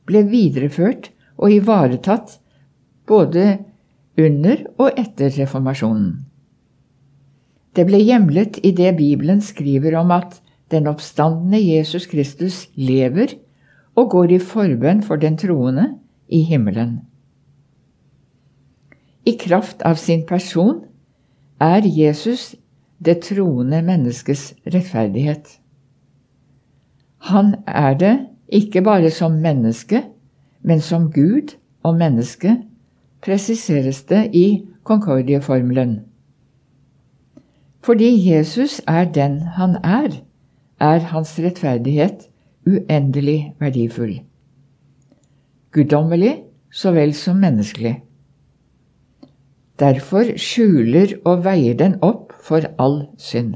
ble 0.08 0.22
videreført 0.30 1.10
og 1.36 1.52
ivaretatt 1.52 2.38
både 3.08 3.58
under 4.18 4.64
og 4.78 4.98
etter 4.98 5.32
reformasjonen. 5.34 6.12
Det 7.74 7.84
ble 7.86 8.00
hjemlet 8.02 8.58
i 8.66 8.72
det 8.74 8.94
Bibelen 8.98 9.42
skriver 9.44 9.98
om 10.00 10.14
at 10.14 10.40
den 10.70 10.86
oppstandende 10.86 11.60
Jesus 11.60 12.06
Kristus 12.06 12.68
lever 12.74 13.34
og 13.96 14.10
går 14.10 14.34
i 14.36 14.38
forbønn 14.38 15.02
for 15.02 15.16
den 15.16 15.36
troende 15.38 15.88
i 16.28 16.42
himmelen. 16.42 17.00
I 19.26 19.36
kraft 19.40 19.82
av 19.82 19.98
sin 20.00 20.24
person 20.26 20.84
er 21.60 21.84
Jesus 21.84 22.54
det 23.04 23.20
troende 23.26 23.82
menneskes 23.82 24.52
rettferdighet. 24.66 25.58
Han 27.30 27.54
er 27.66 27.94
det 27.98 28.14
ikke 28.48 28.82
bare 28.82 29.10
som 29.10 29.32
menneske, 29.42 30.04
men 30.62 30.80
som 30.80 31.10
Gud 31.12 31.56
og 31.82 31.98
menneske, 31.98 32.56
presiseres 33.22 34.02
det 34.06 34.30
i 34.32 34.62
Concordie-formelen. 34.84 36.00
Fordi 37.82 38.30
Jesus 38.30 38.80
er 38.86 39.04
den 39.04 39.40
han 39.40 39.76
er, 39.84 40.27
er 40.80 40.98
hans 41.12 41.34
rettferdighet 41.38 42.28
uendelig 42.66 43.54
verdifull. 43.60 44.20
Guddommelig 45.72 46.34
så 46.70 46.92
vel 46.92 47.14
som 47.14 47.40
menneskelig. 47.42 47.98
Derfor 49.78 50.34
skjuler 50.40 51.14
og 51.24 51.44
veier 51.44 51.76
den 51.78 51.98
opp 52.02 52.32
for 52.42 52.66
all 52.82 53.04
synd. 53.18 53.54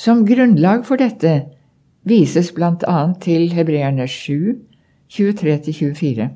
Som 0.00 0.24
grunnlag 0.24 0.86
for 0.88 0.96
dette 0.96 1.34
vises 2.08 2.52
bl.a. 2.56 3.00
til 3.20 3.50
Hebreerne 3.52 4.06
7, 4.08 4.56
23-24. 5.12 6.30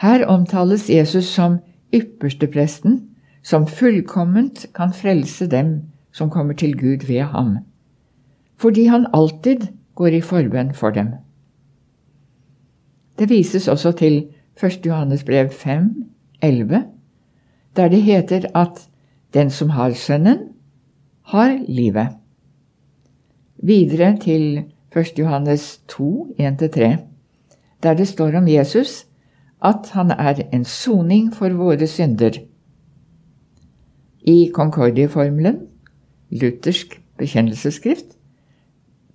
Her 0.00 0.26
omtales 0.26 0.88
Jesus 0.90 1.28
som 1.30 1.60
ypperstepresten, 1.94 3.00
som 3.42 3.66
fullkomment 3.66 4.66
kan 4.74 4.92
frelse 4.96 5.46
dem 5.46 5.74
som 6.20 6.30
kommer 6.30 6.54
til 6.60 6.76
Gud 6.76 7.06
ved 7.08 7.32
ham, 7.32 7.56
fordi 8.60 8.84
han 8.92 9.06
alltid 9.16 9.70
går 9.96 10.18
i 10.18 10.20
forbønn 10.20 10.74
for 10.76 10.92
dem. 10.92 11.14
Det 13.18 13.30
vises 13.30 13.68
også 13.68 13.92
til 13.96 14.26
1. 14.60 14.86
Johannes 14.86 15.24
brev 15.24 15.48
5, 15.50 15.88
11, 16.42 16.82
der 17.76 17.88
det 17.88 18.02
heter 18.02 18.48
at 18.54 18.84
den 19.34 19.50
som 19.50 19.70
har 19.70 19.96
Sønnen, 19.96 20.38
har 21.32 21.58
livet. 21.68 22.08
Videre 23.62 24.18
til 24.20 24.64
1. 24.96 25.18
Johannes 25.18 25.78
2, 25.88 26.34
1-3, 26.40 26.96
der 27.82 27.94
det 27.94 28.08
står 28.08 28.36
om 28.36 28.48
Jesus 28.48 29.06
at 29.62 29.90
han 29.92 30.10
er 30.10 30.42
en 30.52 30.64
soning 30.64 31.32
for 31.34 31.52
våre 31.56 31.86
synder. 31.86 32.38
I 34.20 34.50
Concordieformelen, 34.54 35.69
luthersk 36.30 36.98
bekjennelsesskrift, 37.18 38.16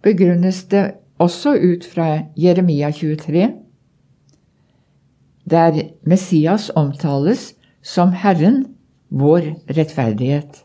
begrunnes 0.03 0.63
det 0.71 0.85
også 1.17 1.55
ut 1.55 1.85
fra 1.87 2.27
Jeremia 2.37 2.91
23, 2.91 3.49
der 5.49 5.81
Messias 6.03 6.71
omtales 6.75 7.53
som 7.81 8.11
Herren, 8.11 8.65
vår 9.09 9.51
rettferdighet. 9.69 10.63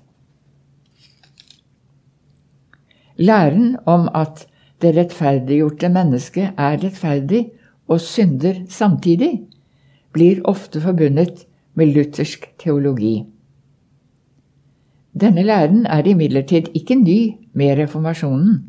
Læren 3.20 3.76
om 3.86 4.08
at 4.16 4.46
det 4.80 4.94
rettferdiggjorte 4.96 5.90
mennesket 5.92 6.56
er 6.56 6.78
rettferdig 6.80 7.50
og 7.88 8.00
synder 8.00 8.62
samtidig, 8.68 9.42
blir 10.12 10.40
ofte 10.48 10.80
forbundet 10.80 11.44
med 11.74 11.92
luthersk 11.94 12.48
teologi. 12.58 13.26
Denne 15.14 15.42
læren 15.42 15.86
er 15.86 16.06
imidlertid 16.06 16.70
ikke 16.74 16.94
ny 16.94 17.20
med 17.52 17.78
reformasjonen. 17.78 18.60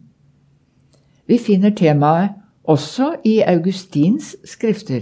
Vi 1.28 1.38
finner 1.38 1.70
temaet 1.70 2.30
også 2.64 3.16
i 3.26 3.40
Augustins 3.40 4.36
skrifter. 4.46 5.02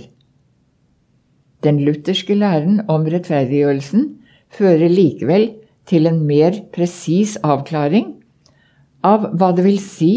Den 1.63 1.79
lutherske 1.79 2.35
læren 2.35 2.81
om 2.87 3.07
rettferdiggjørelsen 3.07 4.05
fører 4.51 4.87
likevel 4.87 5.51
til 5.87 6.07
en 6.07 6.21
mer 6.27 6.59
presis 6.75 7.37
avklaring 7.43 8.13
av 9.03 9.31
hva 9.39 9.51
det 9.55 9.65
vil 9.65 9.79
si 9.79 10.13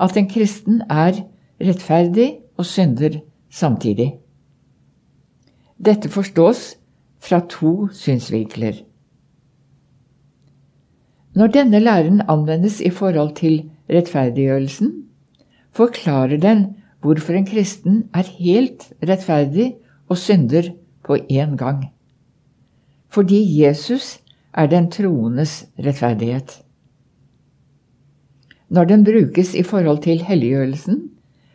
at 0.00 0.16
en 0.16 0.28
kristen 0.30 0.82
er 0.90 1.18
rettferdig 1.60 2.30
og 2.58 2.66
synder 2.66 3.20
samtidig. 3.50 4.12
Dette 5.78 6.08
forstås 6.08 6.76
fra 7.20 7.40
to 7.48 7.88
synsvinkler. 7.92 8.89
Når 11.34 11.46
denne 11.46 11.78
læren 11.78 12.22
anvendes 12.28 12.80
i 12.80 12.90
forhold 12.90 13.34
til 13.38 13.70
rettferdiggjørelsen, 13.90 14.92
forklarer 15.72 16.36
den 16.36 16.64
hvorfor 17.00 17.32
en 17.32 17.46
kristen 17.46 18.02
er 18.14 18.26
helt 18.38 18.92
rettferdig 19.02 19.74
og 20.08 20.18
synder 20.18 20.72
på 21.06 21.16
én 21.16 21.56
gang. 21.56 21.84
Fordi 23.08 23.62
Jesus 23.62 24.18
er 24.54 24.66
den 24.66 24.90
troendes 24.90 25.66
rettferdighet. 25.78 26.62
Når 28.68 28.84
den 28.84 29.04
brukes 29.04 29.54
i 29.54 29.62
forhold 29.62 30.02
til 30.02 30.22
helliggjørelsen, 30.22 31.10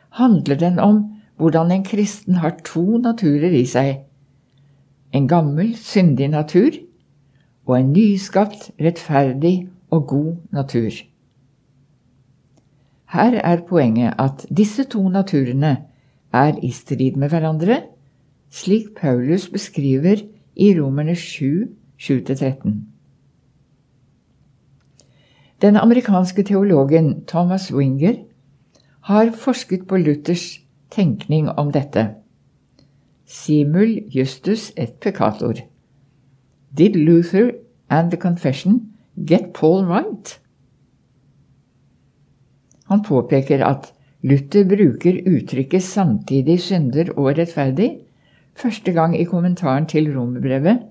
handler 0.10 0.56
den 0.56 0.80
om 0.80 1.04
hvordan 1.38 1.72
en 1.72 1.84
kristen 1.84 2.36
har 2.36 2.56
to 2.66 2.98
naturer 2.98 3.52
i 3.52 3.66
seg. 3.68 4.06
En 5.12 5.28
gammel, 5.28 5.76
syndig 5.76 6.28
natur 6.32 6.72
og 7.66 7.80
en 7.80 7.92
nyskapt, 7.94 8.72
rettferdig 8.82 9.68
og 9.92 10.08
god 10.08 10.36
natur. 10.52 10.92
Her 13.14 13.40
er 13.40 13.66
poenget 13.68 14.14
at 14.20 14.46
disse 14.58 14.84
to 14.84 15.10
naturene 15.10 15.78
er 16.34 16.58
i 16.64 16.72
strid 16.72 17.16
med 17.16 17.30
hverandre 17.30 17.82
slik 18.56 18.94
Paulus 18.96 19.50
beskriver 19.50 20.22
i 20.56 20.74
Romerne 20.80 21.16
7, 21.16 21.68
7-13. 22.00 22.70
Den 25.62 25.76
amerikanske 25.76 26.44
teologen 26.44 27.26
Thomas 27.28 27.74
Winger 27.74 28.16
har 29.02 29.32
forsket 29.32 29.88
på 29.88 29.98
Luthers 29.98 30.60
tenkning 30.92 31.50
om 31.50 31.72
dette. 31.72 32.08
Simul 33.26 33.98
justus 34.16 34.72
et 34.78 34.94
peccator. 35.02 35.60
Did 36.78 36.96
Luther 36.96 37.52
and 37.90 38.12
the 38.12 38.18
confession 38.18 38.94
get 39.26 39.54
Paul 39.54 39.86
right? 39.86 40.40
Han 42.86 43.04
påpeker 43.04 43.64
at 43.66 43.94
Luther 44.22 44.66
bruker 44.66 45.22
uttrykket 45.30 45.84
samtidig 45.84 46.60
synder 46.62 47.12
og 47.16 47.38
rettferdig 47.38 47.92
første 48.56 48.92
gang 48.92 49.16
i 49.20 49.24
kommentaren 49.24 49.88
til 49.88 50.10
romerbrevet 50.18 50.84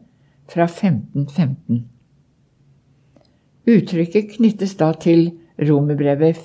fra 0.49 0.69
1515. 0.69 1.85
Uttrykket 3.65 4.37
knyttes 4.37 4.75
da 4.81 4.93
til 5.01 5.33
romerbrevet 5.61 6.41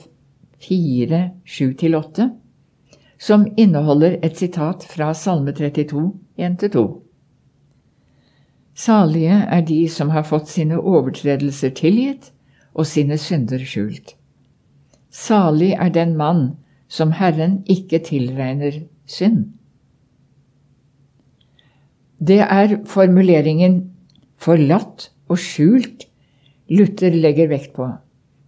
4, 0.59 1.29
7-8, 1.47 2.29
som 3.19 3.45
inneholder 3.57 4.17
et 4.23 4.37
sitat 4.37 4.83
fra 4.87 5.13
Salme 5.13 5.51
32, 5.55 6.11
1-2. 6.39 6.87
Salige 8.79 9.41
er 9.43 9.61
de 9.67 9.79
som 9.91 10.11
har 10.13 10.23
fått 10.23 10.47
sine 10.47 10.77
overtredelser 10.79 11.73
tilgitt 11.75 12.29
og 12.73 12.87
sine 12.87 13.17
synder 13.19 13.63
skjult. 13.67 14.13
Salig 15.11 15.73
er 15.75 15.91
den 15.91 16.15
mann 16.15 16.53
som 16.87 17.11
Herren 17.17 17.59
ikke 17.67 17.99
tilregner 18.07 18.83
synd. 19.09 19.49
Det 22.19 22.39
er 22.39 22.77
formuleringen 22.85 23.81
'forlatt 24.39 25.09
og 25.27 25.37
skjult' 25.37 26.07
Luther 26.69 27.15
legger 27.15 27.49
vekt 27.49 27.73
på 27.75 27.87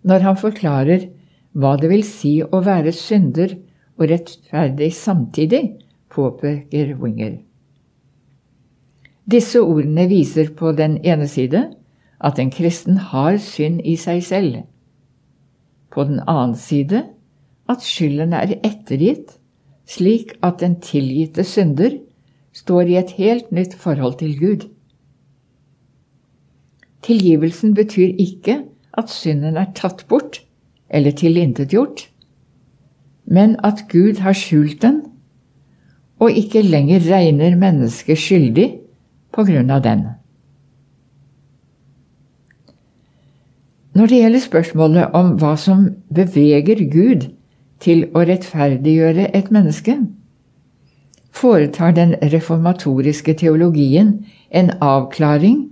når 0.07 0.23
han 0.25 0.37
forklarer 0.37 1.07
hva 1.53 1.75
det 1.81 1.89
vil 1.91 2.03
si 2.07 2.39
å 2.41 2.61
være 2.63 2.93
synder 2.95 3.57
og 3.99 4.07
rettferdig 4.09 4.91
samtidig, 4.95 5.63
påpeker 6.09 6.95
Winger. 6.97 7.37
Disse 9.31 9.61
ordene 9.63 10.07
viser 10.09 10.51
på 10.57 10.73
den 10.75 10.97
ene 11.07 11.27
side 11.31 11.63
at 12.21 12.39
en 12.39 12.51
kristen 12.51 12.97
har 13.11 13.37
synd 13.41 13.79
i 13.87 13.95
seg 13.99 14.23
selv. 14.25 14.57
På 15.91 16.03
den 16.07 16.19
annen 16.27 16.57
side 16.59 17.05
at 17.71 17.85
skylden 17.85 18.35
er 18.35 18.57
ettergitt, 18.59 19.37
slik 19.87 20.35
at 20.43 20.59
den 20.59 20.77
tilgitte 20.83 21.45
synder 21.47 21.95
står 22.55 22.91
i 22.91 22.97
et 22.99 23.15
helt 23.15 23.51
nytt 23.55 23.75
forhold 23.79 24.19
til 24.19 24.35
Gud. 24.39 24.67
Tilgivelsen 27.01 27.73
betyr 27.73 28.13
ikke 28.19 28.61
at 28.97 29.09
synden 29.09 29.57
er 29.57 29.71
tatt 29.75 30.05
bort 30.11 30.41
eller 30.89 31.15
tilintetgjort, 31.15 32.09
men 33.25 33.55
at 33.63 33.85
Gud 33.89 34.19
har 34.21 34.35
skjult 34.37 34.81
den 34.83 35.01
og 36.21 36.35
ikke 36.37 36.61
lenger 36.61 37.01
regner 37.07 37.55
mennesket 37.57 38.19
skyldig 38.19 38.67
på 39.31 39.45
grunn 39.47 39.71
av 39.71 39.83
den. 39.85 40.05
Når 43.95 44.07
det 44.07 44.21
gjelder 44.21 44.43
spørsmålet 44.45 45.15
om 45.17 45.33
hva 45.39 45.55
som 45.59 45.89
beveger 46.15 46.79
Gud 46.91 47.27
til 47.83 48.05
å 48.15 48.23
rettferdiggjøre 48.27 49.27
et 49.35 49.51
menneske, 49.51 49.97
foretar 51.31 51.95
den 51.95 52.15
reformatoriske 52.21 53.33
teologien 53.39 54.13
en 54.49 54.71
avklaring 54.83 55.63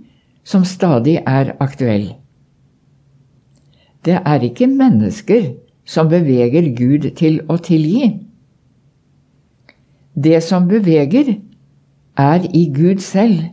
som 0.44 0.64
stadig 0.64 1.20
er 1.26 1.54
aktuell. 1.60 2.10
Det 4.04 4.20
er 4.24 4.44
ikke 4.44 4.68
mennesker 4.68 5.52
som 5.84 6.08
beveger 6.08 6.70
Gud 6.76 7.10
til 7.16 7.40
å 7.48 7.58
tilgi. 7.60 8.14
Det 10.14 10.40
som 10.44 10.68
beveger, 10.68 11.36
er 12.16 12.46
i 12.54 12.66
Gud 12.74 12.98
selv. 12.98 13.44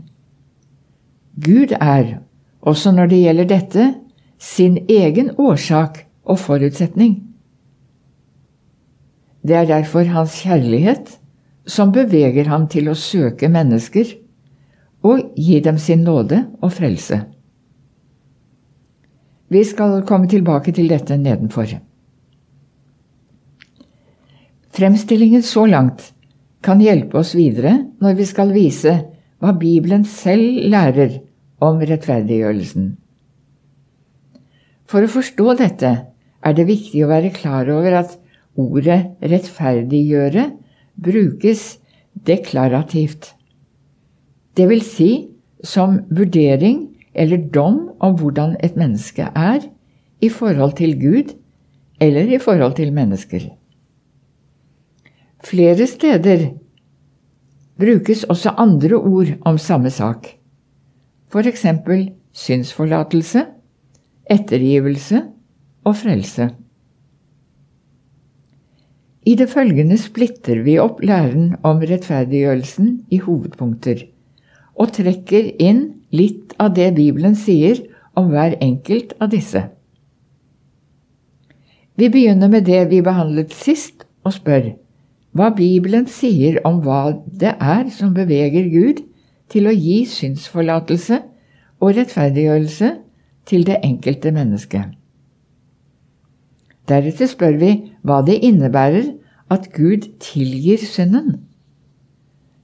Gud 1.46 1.74
er, 1.82 2.17
også 2.62 2.91
når 2.91 3.06
det 3.12 3.22
gjelder 3.22 3.50
dette, 3.54 3.93
sin 4.39 4.78
egen 4.89 5.32
årsak 5.38 6.06
og 6.26 6.39
forutsetning. 6.39 7.24
Det 9.48 9.56
er 9.56 9.65
derfor 9.65 10.04
hans 10.04 10.41
kjærlighet 10.43 11.17
som 11.67 11.91
beveger 11.91 12.50
ham 12.50 12.67
til 12.67 12.89
å 12.89 12.98
søke 12.98 13.50
mennesker 13.52 14.13
og 15.08 15.34
gi 15.38 15.60
dem 15.63 15.78
sin 15.78 16.04
nåde 16.04 16.43
og 16.62 16.72
frelse. 16.74 17.22
Vi 19.48 19.63
skal 19.63 20.02
komme 20.08 20.28
tilbake 20.28 20.74
til 20.76 20.89
dette 20.91 21.17
nedenfor. 21.17 21.78
Fremstillingen 24.76 25.41
så 25.41 25.65
langt 25.65 26.12
kan 26.65 26.82
hjelpe 26.82 27.20
oss 27.22 27.36
videre 27.38 27.74
når 28.02 28.17
vi 28.17 28.28
skal 28.28 28.54
vise 28.56 28.93
hva 29.41 29.54
Bibelen 29.58 30.06
selv 30.10 30.65
lærer 30.72 31.20
om 31.63 31.82
rettferdiggjørelsen. 31.82 32.96
For 34.88 35.04
å 35.04 35.12
forstå 35.12 35.58
dette 35.60 35.91
er 36.48 36.56
det 36.56 36.67
viktig 36.70 37.04
å 37.04 37.12
være 37.12 37.34
klar 37.36 37.70
over 37.74 38.00
at 38.02 38.15
ordet 38.58 39.17
'rettferdiggjøre' 39.22 40.52
brukes 40.98 41.78
deklarativt. 42.26 43.34
Det 44.58 44.65
vil 44.70 44.82
si 44.82 45.30
som 45.63 46.00
vurdering 46.10 46.88
eller 47.13 47.38
dom 47.54 47.91
om 48.00 48.15
hvordan 48.17 48.56
et 48.63 48.78
menneske 48.78 49.30
er 49.36 49.62
i 50.22 50.30
forhold 50.30 50.78
til 50.78 50.98
Gud 50.98 51.36
eller 52.02 52.30
i 52.34 52.39
forhold 52.41 52.78
til 52.78 52.93
mennesker. 52.93 53.50
Flere 55.45 55.86
steder 55.88 56.47
brukes 57.78 58.23
også 58.26 58.56
andre 58.58 58.97
ord 58.97 59.34
om 59.45 59.58
samme 59.62 59.89
sak, 59.93 60.32
f.eks. 61.30 61.65
synsforlatelse, 62.34 63.43
ettergivelse 64.30 65.21
og 65.86 65.95
frelse. 65.95 66.50
I 69.28 69.36
det 69.36 69.50
følgende 69.52 69.97
splitter 70.00 70.63
vi 70.63 70.78
opp 70.80 71.04
læren 71.04 71.52
om 71.67 71.84
rettferdiggjørelsen 71.84 72.91
i 73.12 73.19
hovedpunkter, 73.21 74.06
og 74.73 74.93
trekker 74.95 75.52
inn 75.60 75.84
litt 76.15 76.56
av 76.62 76.73
det 76.78 76.93
Bibelen 76.95 77.36
sier 77.36 77.82
om 78.17 78.32
hver 78.32 78.56
enkelt 78.63 79.13
av 79.21 79.30
disse. 79.34 79.67
Vi 81.97 82.10
begynner 82.13 82.50
med 82.50 82.65
det 82.69 82.88
vi 82.89 83.04
behandlet 83.06 83.54
sist, 83.54 84.06
og 84.26 84.34
spør 84.36 84.71
hva 85.38 85.52
Bibelen 85.54 86.08
sier 86.10 86.60
om 86.65 86.82
hva 86.86 87.13
det 87.28 87.54
er 87.62 87.89
som 87.93 88.15
beveger 88.15 88.69
Gud 88.73 89.04
til 89.52 89.69
å 89.69 89.76
gi 89.76 90.02
synsforlatelse 90.10 91.21
og 91.80 91.93
rettferdiggjørelse 91.97 92.93
til 93.47 93.65
det 93.67 93.78
enkelte 93.86 94.34
mennesket. 94.34 94.95
Deretter 96.88 97.30
spør 97.30 97.58
vi 97.60 97.71
hva 98.08 98.21
det 98.26 98.39
innebærer 98.47 99.12
at 99.54 99.69
Gud 99.76 100.08
tilgir 100.23 100.82
synden. 100.84 101.43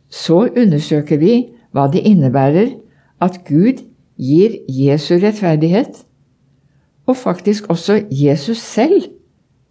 Så 0.10 0.48
undersøker 0.48 1.20
vi 1.20 1.36
hva 1.76 1.90
det 1.92 2.04
innebærer 2.08 2.76
at 3.24 3.44
Gud 3.48 3.84
gir 4.20 4.58
Jesu 4.70 5.16
rettferdighet, 5.18 6.04
og 7.06 7.18
faktisk 7.18 7.70
også 7.70 8.04
Jesus 8.12 8.58
selv, 8.58 9.10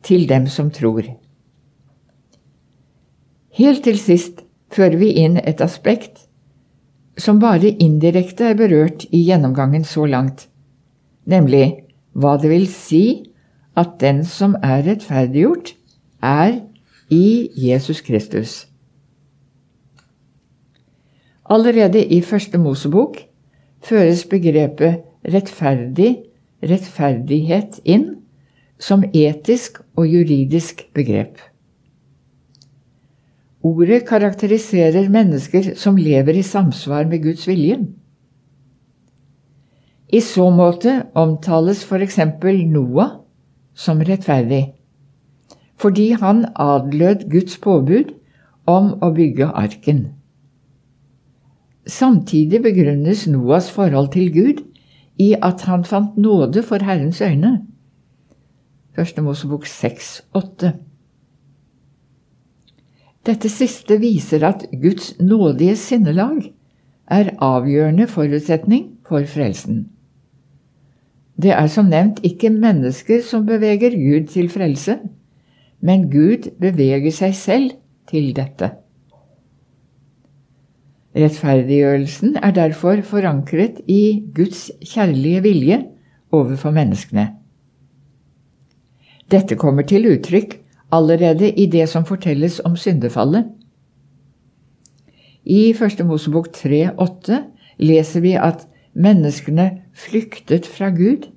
til 0.03 0.29
dem 0.29 0.47
som 0.51 0.71
tror. 0.71 1.07
Helt 3.53 3.85
til 3.85 3.99
sist 4.01 4.41
fører 4.73 4.97
vi 4.97 5.11
inn 5.21 5.37
et 5.37 5.61
aspekt 5.61 6.23
som 7.21 7.41
bare 7.43 7.75
indirekte 7.85 8.47
er 8.49 8.57
berørt 8.57 9.05
i 9.13 9.21
gjennomgangen 9.27 9.85
så 9.85 10.07
langt, 10.09 10.47
nemlig 11.29 11.85
hva 12.17 12.39
det 12.41 12.49
vil 12.49 12.65
si 12.71 13.05
at 13.77 13.99
den 14.01 14.23
som 14.25 14.57
er 14.65 14.85
rettferdiggjort, 14.87 15.75
er 16.23 16.63
i 17.13 17.51
Jesus 17.59 18.01
Kristus. 18.01 18.67
Allerede 21.45 22.01
i 22.01 22.23
Første 22.25 22.59
Mosebok 22.59 23.19
føres 23.85 24.25
begrepet 24.25 25.03
rettferdig, 25.29 26.23
rettferdighet 26.63 27.83
inn 27.85 28.15
som 28.81 29.05
etisk 29.13 29.83
og 29.97 30.07
juridisk 30.09 30.87
begrep. 30.95 31.52
Ordet 33.63 34.03
karakteriserer 34.09 35.07
mennesker 35.13 35.75
som 35.79 35.97
lever 35.97 36.41
i 36.41 36.43
samsvar 36.43 37.07
med 37.11 37.23
Guds 37.23 37.47
vilje. 37.47 37.79
I 40.13 40.21
så 40.21 40.49
måte 40.51 40.97
omtales 41.15 41.85
f.eks. 41.87 42.19
Noah 42.67 43.21
som 43.75 44.03
rettferdig, 44.03 44.75
fordi 45.79 46.11
han 46.19 46.45
adlød 46.55 47.29
Guds 47.31 47.57
påbud 47.63 48.13
om 48.67 48.93
å 49.01 49.13
bygge 49.15 49.47
arken. 49.47 50.05
Samtidig 51.87 52.61
begrunnes 52.63 53.27
Noas 53.31 53.71
forhold 53.71 54.13
til 54.13 54.29
Gud 54.35 54.63
i 55.19 55.33
at 55.39 55.65
han 55.71 55.85
fant 55.85 56.19
nåde 56.19 56.63
for 56.67 56.83
Herrens 56.83 57.23
øyne. 57.23 57.61
Første 58.95 59.23
Mosebok 59.23 59.67
6, 59.67 60.23
8. 60.35 60.73
Dette 63.23 63.47
siste 63.53 64.01
viser 64.03 64.43
at 64.43 64.65
Guds 64.83 65.13
nådige 65.23 65.77
sinnelag 65.79 66.49
er 67.07 67.31
avgjørende 67.39 68.09
forutsetning 68.11 68.89
for 69.07 69.23
frelsen. 69.31 69.85
Det 71.39 71.53
er 71.55 71.69
som 71.71 71.91
nevnt 71.91 72.19
ikke 72.27 72.51
mennesker 72.51 73.23
som 73.27 73.47
beveger 73.47 73.95
Gud 73.95 74.27
til 74.33 74.51
frelse, 74.51 74.99
men 75.81 76.09
Gud 76.11 76.51
beveger 76.61 77.15
seg 77.15 77.35
selv 77.39 77.71
til 78.11 78.33
dette. 78.35 78.73
Rettferdiggjørelsen 81.15 82.39
er 82.43 82.55
derfor 82.57 83.03
forankret 83.07 83.83
i 83.87 84.25
Guds 84.35 84.71
kjærlige 84.81 85.43
vilje 85.45 85.79
overfor 86.33 86.75
menneskene. 86.75 87.29
Dette 89.31 89.57
kommer 89.57 89.87
til 89.89 90.09
uttrykk 90.11 90.62
allerede 90.93 91.51
i 91.53 91.67
det 91.67 91.89
som 91.89 92.05
fortelles 92.05 92.61
om 92.65 92.77
syndefallet. 92.77 93.49
I 95.45 95.73
1. 95.73 96.05
Mosebok 96.07 96.53
3,8 96.55 97.41
leser 97.83 98.23
vi 98.23 98.37
at 98.39 98.67
menneskene 98.95 99.71
flyktet 99.97 100.69
fra 100.69 100.93
Gud 100.95 101.31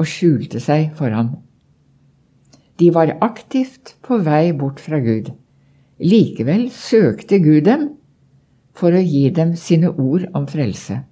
og 0.00 0.08
skjulte 0.08 0.60
seg 0.60 0.90
for 0.98 1.12
ham. 1.14 1.36
De 2.80 2.88
var 2.94 3.14
aktivt 3.22 3.94
på 4.02 4.18
vei 4.24 4.50
bort 4.56 4.80
fra 4.80 4.98
Gud. 4.98 5.30
Likevel 6.02 6.70
søkte 6.74 7.38
Gud 7.38 7.68
dem 7.68 7.90
for 8.74 8.96
å 8.96 9.02
gi 9.04 9.28
dem 9.30 9.52
sine 9.60 9.92
ord 9.92 10.24
om 10.34 10.48
frelse. 10.50 11.02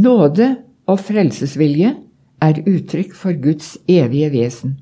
Nåde 0.00 0.52
og 0.86 1.00
frelsesvilje 1.02 1.96
er 2.44 2.62
uttrykk 2.62 3.16
for 3.16 3.34
Guds 3.42 3.74
evige 3.90 4.30
vesen. 4.36 4.78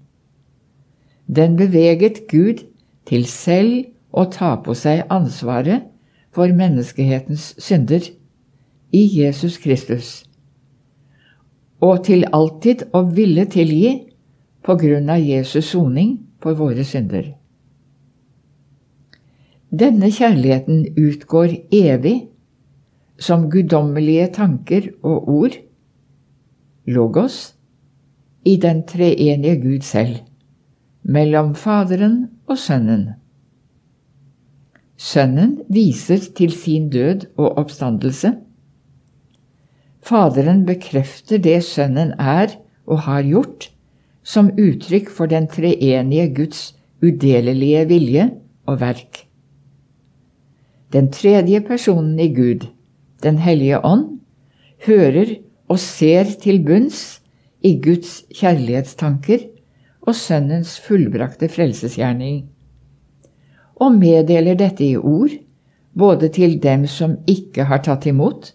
Den 1.29 1.57
beveget 1.57 2.27
Gud 2.29 2.64
til 3.07 3.27
selv 3.29 3.85
å 4.12 4.25
ta 4.33 4.55
på 4.64 4.75
seg 4.77 5.05
ansvaret 5.12 5.85
for 6.33 6.49
menneskehetens 6.57 7.51
synder 7.61 8.07
i 8.93 9.03
Jesus 9.12 9.59
Kristus, 9.61 10.23
og 11.85 12.07
til 12.09 12.25
alltid 12.33 12.87
å 12.97 13.05
ville 13.12 13.45
tilgi 13.53 13.93
på 14.64 14.77
grunn 14.81 15.11
av 15.12 15.21
Jesus 15.21 15.69
soning 15.75 16.17
for 16.41 16.57
våre 16.57 16.85
synder. 16.85 17.35
Denne 19.69 20.09
kjærligheten 20.09 20.87
utgår 20.97 21.53
evig 21.77 22.17
som 23.21 23.51
guddommelige 23.53 24.31
tanker 24.33 24.88
og 25.03 25.29
ord, 25.29 25.59
logos, 26.88 27.55
i 28.49 28.57
den 28.57 28.87
treenige 28.88 29.59
Gud 29.61 29.85
selv, 29.85 30.23
mellom 31.03 31.55
Faderen 31.55 32.29
og 32.47 32.59
Sønnen. 32.59 33.09
Sønnen 34.99 35.61
viser 35.71 36.25
til 36.37 36.53
sin 36.53 36.89
død 36.91 37.29
og 37.37 37.59
oppstandelse. 37.59 38.33
Faderen 40.03 40.65
bekrefter 40.67 41.39
det 41.39 41.61
Sønnen 41.65 42.15
er 42.19 42.57
og 42.87 43.05
har 43.07 43.23
gjort, 43.23 43.71
som 44.23 44.51
uttrykk 44.59 45.11
for 45.11 45.31
den 45.31 45.47
treenige 45.49 46.29
Guds 46.35 46.75
udelelige 47.03 47.87
vilje 47.89 48.31
og 48.67 48.81
verk. 48.81 49.25
Den 50.93 51.13
tredje 51.13 51.61
personen 51.61 52.19
i 52.21 52.35
Gud, 52.35 52.67
Den 53.23 53.39
hellige 53.39 53.85
ånd, 53.85 54.21
hører 54.87 55.35
og 55.69 55.79
ser 55.79 56.25
til 56.43 56.61
bunns 56.63 57.21
i 57.63 57.81
Guds 57.83 58.23
kjærlighetstanker 58.31 59.39
og 60.09 60.16
Sønnens 60.16 60.79
fullbrakte 60.81 61.51
frelsesgjerning, 61.53 62.47
og 63.79 63.99
meddeler 64.01 64.57
dette 64.59 64.87
i 64.87 64.97
ord, 64.97 65.35
både 65.99 66.31
til 66.33 66.57
dem 66.62 66.87
som 66.88 67.18
ikke 67.29 67.66
har 67.68 67.83
tatt 67.85 68.09
imot, 68.09 68.53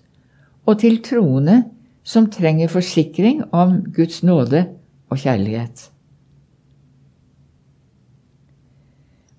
og 0.65 0.79
til 0.81 0.97
troende 1.05 1.61
som 2.03 2.29
trenger 2.31 2.71
forsikring 2.71 3.43
om 3.53 3.81
Guds 3.95 4.23
nåde 4.23 4.65
og 5.11 5.21
kjærlighet. 5.21 5.89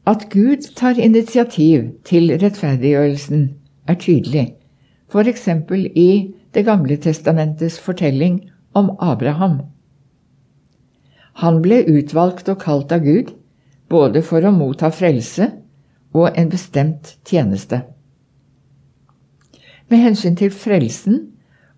At 0.07 0.29
Gud 0.31 0.69
tar 0.77 1.01
initiativ 1.01 1.89
til 2.05 2.33
rettferdiggjørelsen, 2.41 3.51
er 3.89 3.95
tydelig, 3.95 4.55
f.eks. 5.13 5.49
i 5.97 6.35
Det 6.55 6.65
gamle 6.65 6.97
testamentets 6.97 7.81
fortelling 7.81 8.51
om 8.75 8.91
Abraham. 9.01 9.74
Han 11.43 11.61
ble 11.65 11.83
utvalgt 11.91 12.49
og 12.53 12.61
kalt 12.63 12.93
av 12.95 13.03
Gud, 13.05 13.33
både 13.91 14.23
for 14.23 14.45
å 14.45 14.55
motta 14.55 14.91
frelse 14.95 15.51
og 16.15 16.39
en 16.39 16.51
bestemt 16.51 17.17
tjeneste. 17.27 17.83
Med 19.91 20.01
hensyn 20.01 20.37
til 20.39 20.53
frelsen 20.55 21.21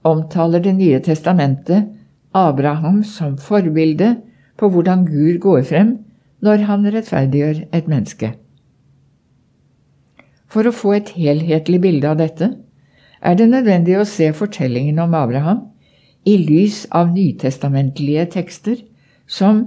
omtaler 0.07 0.63
Det 0.63 0.75
nye 0.77 1.01
testamentet 1.03 1.89
Abraham 2.37 3.03
som 3.05 3.39
forbilde 3.41 4.17
på 4.61 4.69
hvordan 4.71 5.07
Gud 5.09 5.41
går 5.41 5.63
frem 5.67 5.97
når 6.45 6.67
han 6.69 6.85
rettferdiggjør 6.93 7.63
et 7.75 7.89
menneske. 7.89 8.35
For 10.47 10.69
å 10.69 10.75
få 10.75 10.93
et 10.97 11.15
helhetlig 11.17 11.81
bilde 11.83 12.11
av 12.13 12.21
dette 12.21 12.53
er 13.21 13.39
det 13.39 13.49
nødvendig 13.51 13.97
å 13.99 14.07
se 14.09 14.29
fortellingen 14.37 15.01
om 15.03 15.17
Abraham 15.17 15.65
i 16.29 16.37
lys 16.39 16.85
av 16.95 17.11
nytestamentlige 17.15 18.29
tekster 18.37 18.79
som 19.27 19.65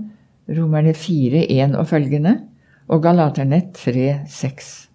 Romerne 0.49 0.95
4.1 0.97 1.75
og 1.77 1.87
følgende 1.87 2.39
og 2.89 3.03
Galaterne 3.03 3.61
3.6. 3.77 4.89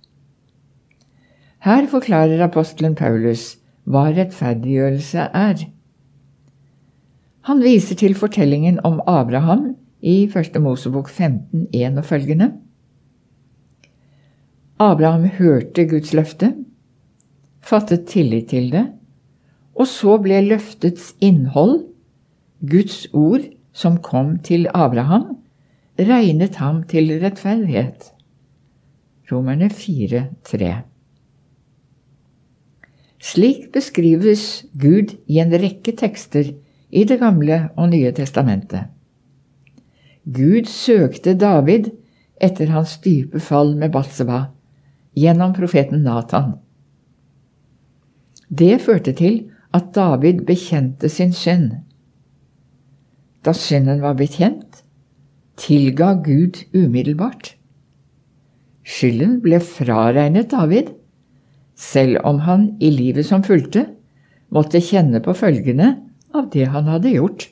Her 1.65 1.87
forklarer 1.89 2.43
apostelen 2.45 2.97
Paulus 2.99 3.55
hva 3.85 4.09
rettferdiggjørelse 4.11 5.29
er. 5.37 5.63
Han 7.49 7.63
viser 7.63 7.97
til 8.01 8.17
fortellingen 8.17 8.81
om 8.85 9.01
Abraham 9.07 9.75
i 10.01 10.25
1. 10.27 10.59
Mosebok 10.61 11.09
15.1 11.09 11.99
og 12.01 12.05
følgende. 12.05 12.51
Abraham 14.81 15.25
hørte 15.39 15.87
Guds 15.89 16.13
løfte, 16.17 16.51
fattet 17.63 18.09
tillit 18.11 18.49
til 18.51 18.73
det, 18.73 18.87
og 19.75 19.87
så 19.87 20.19
ble 20.23 20.41
løftets 20.49 21.13
innhold, 21.21 21.85
Guds 22.65 23.07
ord 23.13 23.45
som 23.75 23.99
kom 24.03 24.39
til 24.47 24.69
Abraham, 24.75 25.37
regnet 25.99 26.57
ham 26.63 26.83
til 26.89 27.11
rettferdighet. 27.23 28.11
Romerne 29.31 29.71
4, 29.71 30.27
3. 30.47 30.73
Slik 33.25 33.71
beskrives 33.73 34.65
Gud 34.79 35.15
i 35.27 35.41
en 35.41 35.55
rekke 35.55 35.95
tekster 35.97 36.53
i 36.95 37.05
Det 37.09 37.19
gamle 37.19 37.69
og 37.77 37.89
Nye 37.91 38.13
testamentet. 38.15 38.91
Gud 40.25 40.69
søkte 40.71 41.35
David 41.37 41.91
etter 42.41 42.71
hans 42.73 42.99
dype 43.05 43.41
fall 43.41 43.75
med 43.81 43.93
Batseba 43.93 44.45
gjennom 45.17 45.55
profeten 45.57 46.05
Nathan. 46.05 46.55
Det 48.49 48.79
førte 48.85 49.15
til 49.17 49.41
at 49.75 49.91
David 49.95 50.45
bekjente 50.47 51.09
sin 51.09 51.33
synd. 51.33 51.71
Da 53.45 53.53
synden 53.53 54.01
var 54.03 54.17
blitt 54.17 54.39
kjent, 54.41 54.83
tilga 55.61 56.15
Gud 56.25 56.63
umiddelbart. 56.73 57.55
Skylden 58.85 59.39
ble 59.45 59.61
fraregnet 59.65 60.51
David, 60.53 60.93
selv 61.75 62.21
om 62.25 62.41
han 62.45 62.71
i 62.81 62.91
livet 62.93 63.27
som 63.29 63.45
fulgte, 63.45 63.87
måtte 64.55 64.81
kjenne 64.81 65.21
på 65.25 65.35
følgene 65.37 65.95
av 66.35 66.49
det 66.53 66.69
han 66.73 66.89
hadde 66.89 67.15
gjort. 67.17 67.49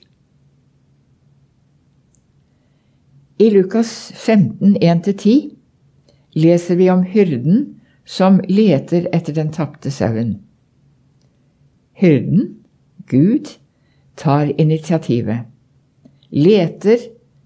I 3.43 3.51
Lukas 3.51 4.13
15, 4.15 4.77
1-10 4.77 5.51
leser 6.39 6.79
vi 6.79 6.91
om 6.93 7.03
hyrden 7.03 7.65
som 8.05 8.41
leter 8.49 9.09
etter 9.13 9.35
den 9.35 9.51
tapte 9.55 9.91
sauen. 9.91 10.37
Hyrden, 11.99 12.53
Gud, 13.11 13.51
tar 14.17 14.53
initiativet, 14.61 15.52
leter, 16.33 16.99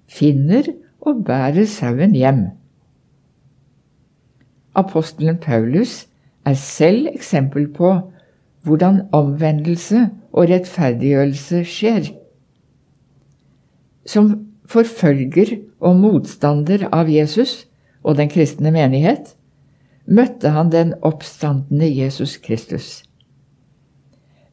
finner 0.07 0.69
og 1.03 1.25
bærer 1.27 1.67
sauen 1.71 2.15
hjem. 2.15 2.47
Apostelen 4.77 5.39
Paulus 5.43 6.07
er 6.47 6.55
selv 6.55 7.09
eksempel 7.15 7.69
på 7.75 7.95
hvordan 8.67 9.03
omvendelse 9.15 10.09
og 10.33 10.51
rettferdiggjørelse 10.51 11.63
skjer. 11.65 12.11
Som 14.07 14.33
forfølger 14.67 15.57
og 15.81 15.97
motstander 16.03 16.87
av 16.93 17.11
Jesus 17.11 17.65
og 18.03 18.19
den 18.19 18.31
kristne 18.31 18.71
menighet, 18.75 19.35
møtte 20.07 20.53
han 20.55 20.71
den 20.71 20.95
oppstandende 21.03 21.89
Jesus 21.91 22.37
Kristus. 22.37 23.03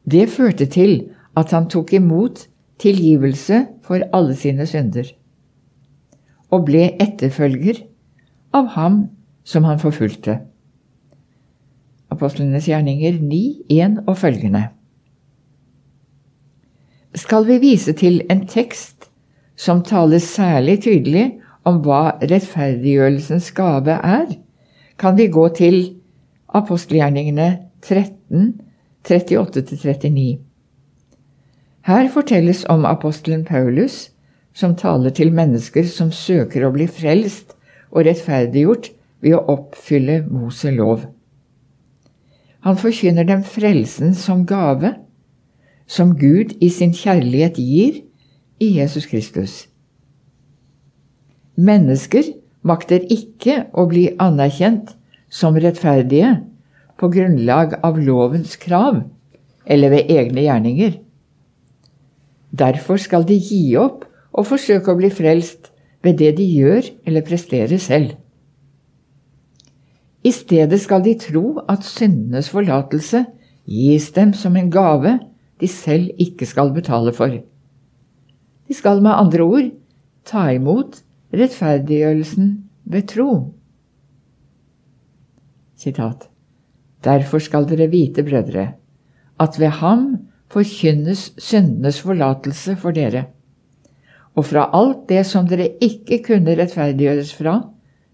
Det 0.04 0.28
førte 0.30 0.66
til 0.66 1.10
at 1.36 1.50
han 1.54 1.68
tok 1.70 1.92
imot 1.92 2.46
tilgivelse 2.82 3.66
for 3.84 4.02
alle 4.12 4.36
sine 4.38 4.66
synder, 4.66 5.08
og 6.50 6.66
ble 6.68 6.88
etterfølger 7.02 7.82
av 8.54 8.72
ham 8.74 8.98
som 9.44 9.66
han 9.68 9.80
forfulgte. 9.82 10.38
Apostlenes 12.14 12.68
gjerninger 12.70 13.18
9, 13.20 13.42
1 13.70 14.04
og 14.06 14.18
følgende. 14.18 14.68
Skal 17.14 17.46
vi 17.46 17.58
vise 17.62 17.94
til 17.94 18.22
en 18.30 18.46
tekst 18.50 19.08
som 19.56 19.82
taler 19.86 20.18
særlig 20.18 20.80
tydelig 20.82 21.26
om 21.64 21.80
hva 21.84 22.16
rettferdiggjørelsens 22.22 23.50
gave 23.54 23.94
er, 23.94 24.34
kan 24.98 25.16
vi 25.18 25.28
gå 25.32 25.46
til 25.54 25.78
apostelgjerningene 26.54 27.48
13, 27.82 28.60
38-39. 29.04 30.53
Her 31.84 32.08
fortelles 32.08 32.64
om 32.72 32.86
apostelen 32.88 33.44
Paulus, 33.44 34.08
som 34.54 34.72
taler 34.76 35.12
til 35.12 35.34
mennesker 35.36 35.84
som 35.90 36.12
søker 36.14 36.64
å 36.64 36.72
bli 36.72 36.86
frelst 36.88 37.52
og 37.90 38.06
rettferdiggjort 38.06 38.88
ved 39.24 39.36
å 39.36 39.42
oppfylle 39.52 40.22
Mose 40.30 40.72
lov. 40.72 41.04
Han 42.64 42.80
forkynner 42.80 43.28
dem 43.28 43.44
frelsen 43.44 44.14
som 44.16 44.46
gave, 44.48 44.94
som 45.84 46.14
Gud 46.16 46.56
i 46.64 46.70
sin 46.72 46.94
kjærlighet 46.96 47.60
gir 47.60 48.00
i 48.64 48.70
Jesus 48.78 49.04
Kristus. 49.10 49.66
Mennesker 51.60 52.32
makter 52.64 53.04
ikke 53.12 53.66
å 53.76 53.84
bli 53.90 54.08
anerkjent 54.16 54.94
som 55.28 55.58
rettferdige 55.60 56.38
på 56.96 57.12
grunnlag 57.12 57.76
av 57.84 58.00
lovens 58.00 58.56
krav 58.56 59.02
eller 59.68 59.92
ved 59.92 60.10
egne 60.16 60.48
gjerninger. 60.48 60.94
Derfor 62.54 63.00
skal 63.02 63.24
de 63.26 63.36
gi 63.40 63.74
opp 63.80 64.04
og 64.34 64.46
forsøke 64.46 64.92
å 64.92 64.98
bli 64.98 65.10
frelst 65.10 65.72
ved 66.04 66.20
det 66.20 66.34
de 66.38 66.46
gjør 66.46 66.86
eller 67.06 67.26
presterer 67.26 67.80
selv. 67.82 68.14
I 70.24 70.32
stedet 70.32 70.78
skal 70.80 71.02
de 71.04 71.16
tro 71.20 71.60
at 71.68 71.84
syndenes 71.84 72.48
forlatelse 72.52 73.24
gis 73.68 74.10
dem 74.16 74.32
som 74.36 74.56
en 74.56 74.70
gave 74.72 75.18
de 75.60 75.68
selv 75.68 76.12
ikke 76.20 76.46
skal 76.48 76.72
betale 76.76 77.12
for. 77.16 77.32
De 78.64 78.76
skal 78.76 79.02
med 79.04 79.12
andre 79.12 79.44
ord 79.44 79.72
ta 80.24 80.46
imot 80.54 81.02
rettferdiggjørelsen 81.34 82.54
ved 82.88 83.08
tro. 83.12 83.28
Sitat. 85.76 86.28
Derfor 87.04 87.42
skal 87.44 87.66
dere 87.68 87.90
vite, 87.92 88.24
brødre, 88.24 88.70
at 89.40 89.58
ved 89.60 89.74
ham 89.80 90.06
forkynnes 90.54 91.32
syndenes 91.40 91.98
forlatelse 92.04 92.76
for 92.80 92.94
dere, 92.94 93.26
og 94.34 94.46
fra 94.50 94.68
alt 94.74 95.08
det 95.10 95.24
som 95.26 95.48
dere 95.50 95.72
ikke 95.82 96.20
kunne 96.28 96.56
rettferdiggjøres 96.58 97.34
fra 97.38 97.58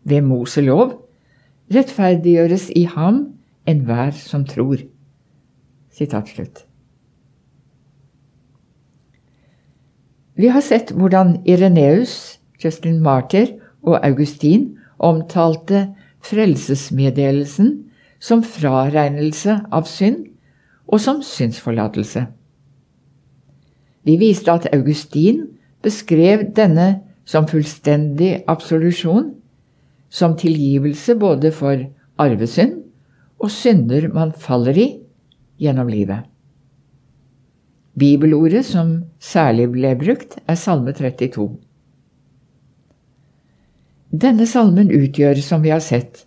ved 0.09 0.25
Moselov, 0.25 0.97
rettferdiggjøres 1.73 2.71
i 2.77 2.87
ham 2.89 3.23
enhver 3.69 4.17
som 4.17 4.45
tror. 4.49 4.83
Sitat 5.93 6.33
slutt. 6.33 6.65
Vi 10.41 10.49
har 10.49 10.65
sett 10.65 10.95
hvordan 10.97 11.43
Ireneus 11.45 12.41
Justin 12.63 13.01
Martyr 13.05 13.53
og 13.85 13.99
Augustin 14.07 14.79
omtalte 14.99 15.91
frelsesmeddelelsen 16.25 17.75
som 18.21 18.45
fraregnelse 18.45 19.59
av 19.73 19.89
synd 19.89 20.30
og 20.91 21.01
som 21.01 21.23
synsforlatelse. 21.23 22.27
Vi 24.03 24.17
viste 24.19 24.53
at 24.53 24.69
Augustin 24.75 25.45
beskrev 25.85 26.49
denne 26.57 27.03
som 27.29 27.47
fullstendig 27.49 28.41
absolusjon, 28.51 29.35
som 30.11 30.35
tilgivelse 30.37 31.15
både 31.21 31.53
for 31.55 31.85
arvesynd 32.19 32.81
og 33.41 33.53
synder 33.55 34.09
man 34.13 34.33
faller 34.35 34.77
i 34.77 34.89
gjennom 35.61 35.89
livet. 35.89 36.27
Bibelordet 38.01 38.65
som 38.67 38.93
særlig 39.21 39.69
ble 39.75 39.95
brukt, 39.99 40.39
er 40.49 40.59
Salme 40.59 40.93
32. 40.97 41.49
Denne 44.11 44.47
salmen 44.47 44.91
utgjør, 44.91 45.39
som 45.45 45.63
vi 45.63 45.71
har 45.71 45.83
sett, 45.85 46.25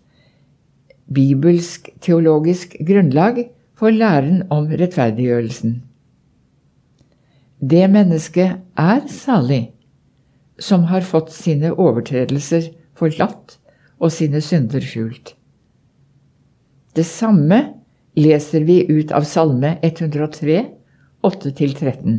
bibelsk-teologisk 1.13 2.78
grunnlag 2.88 3.41
for 3.84 3.91
læren 3.91 4.46
om 4.48 4.69
rettferdiggjørelsen. 4.72 5.82
Det 7.60 7.84
mennesket 7.91 8.62
er 8.80 9.02
salig 9.12 9.74
som 10.56 10.86
har 10.88 11.04
fått 11.04 11.34
sine 11.36 11.74
overtredelser 11.74 12.69
forlatt 12.96 13.58
og 14.00 14.13
sine 14.15 14.39
synder 14.39 14.86
skjult. 14.88 15.34
Det 16.96 17.04
samme 17.04 17.60
leser 18.15 18.63
vi 18.63 18.86
ut 18.88 19.12
av 19.12 19.28
Salme 19.28 19.74
103, 19.84 20.63
8-13. 21.28 22.17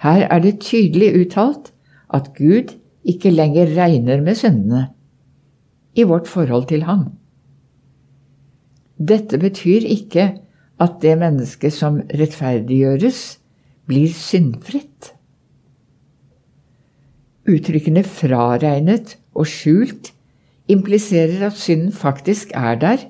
Her 0.00 0.24
er 0.30 0.44
det 0.46 0.54
tydelig 0.64 1.12
uttalt 1.26 1.74
at 2.08 2.32
Gud 2.40 2.72
ikke 3.04 3.36
lenger 3.36 3.76
regner 3.76 4.24
med 4.24 4.40
syndene 4.40 4.86
i 5.92 6.08
vårt 6.08 6.32
forhold 6.32 6.70
til 6.72 6.88
ham. 6.88 7.10
Dette 8.96 9.38
betyr 9.38 9.84
ikke 9.84 10.30
at 10.80 10.98
det 11.02 11.16
mennesket 11.20 11.72
som 11.72 12.00
rettferdiggjøres, 12.12 13.38
blir 13.86 14.10
syndfritt. 14.10 15.12
Uttrykkene 17.46 18.02
fraregnet 18.02 19.14
og 19.36 19.46
skjult 19.46 20.10
impliserer 20.66 21.46
at 21.46 21.60
synden 21.60 21.92
faktisk 21.94 22.50
er 22.58 22.74
der 22.82 23.04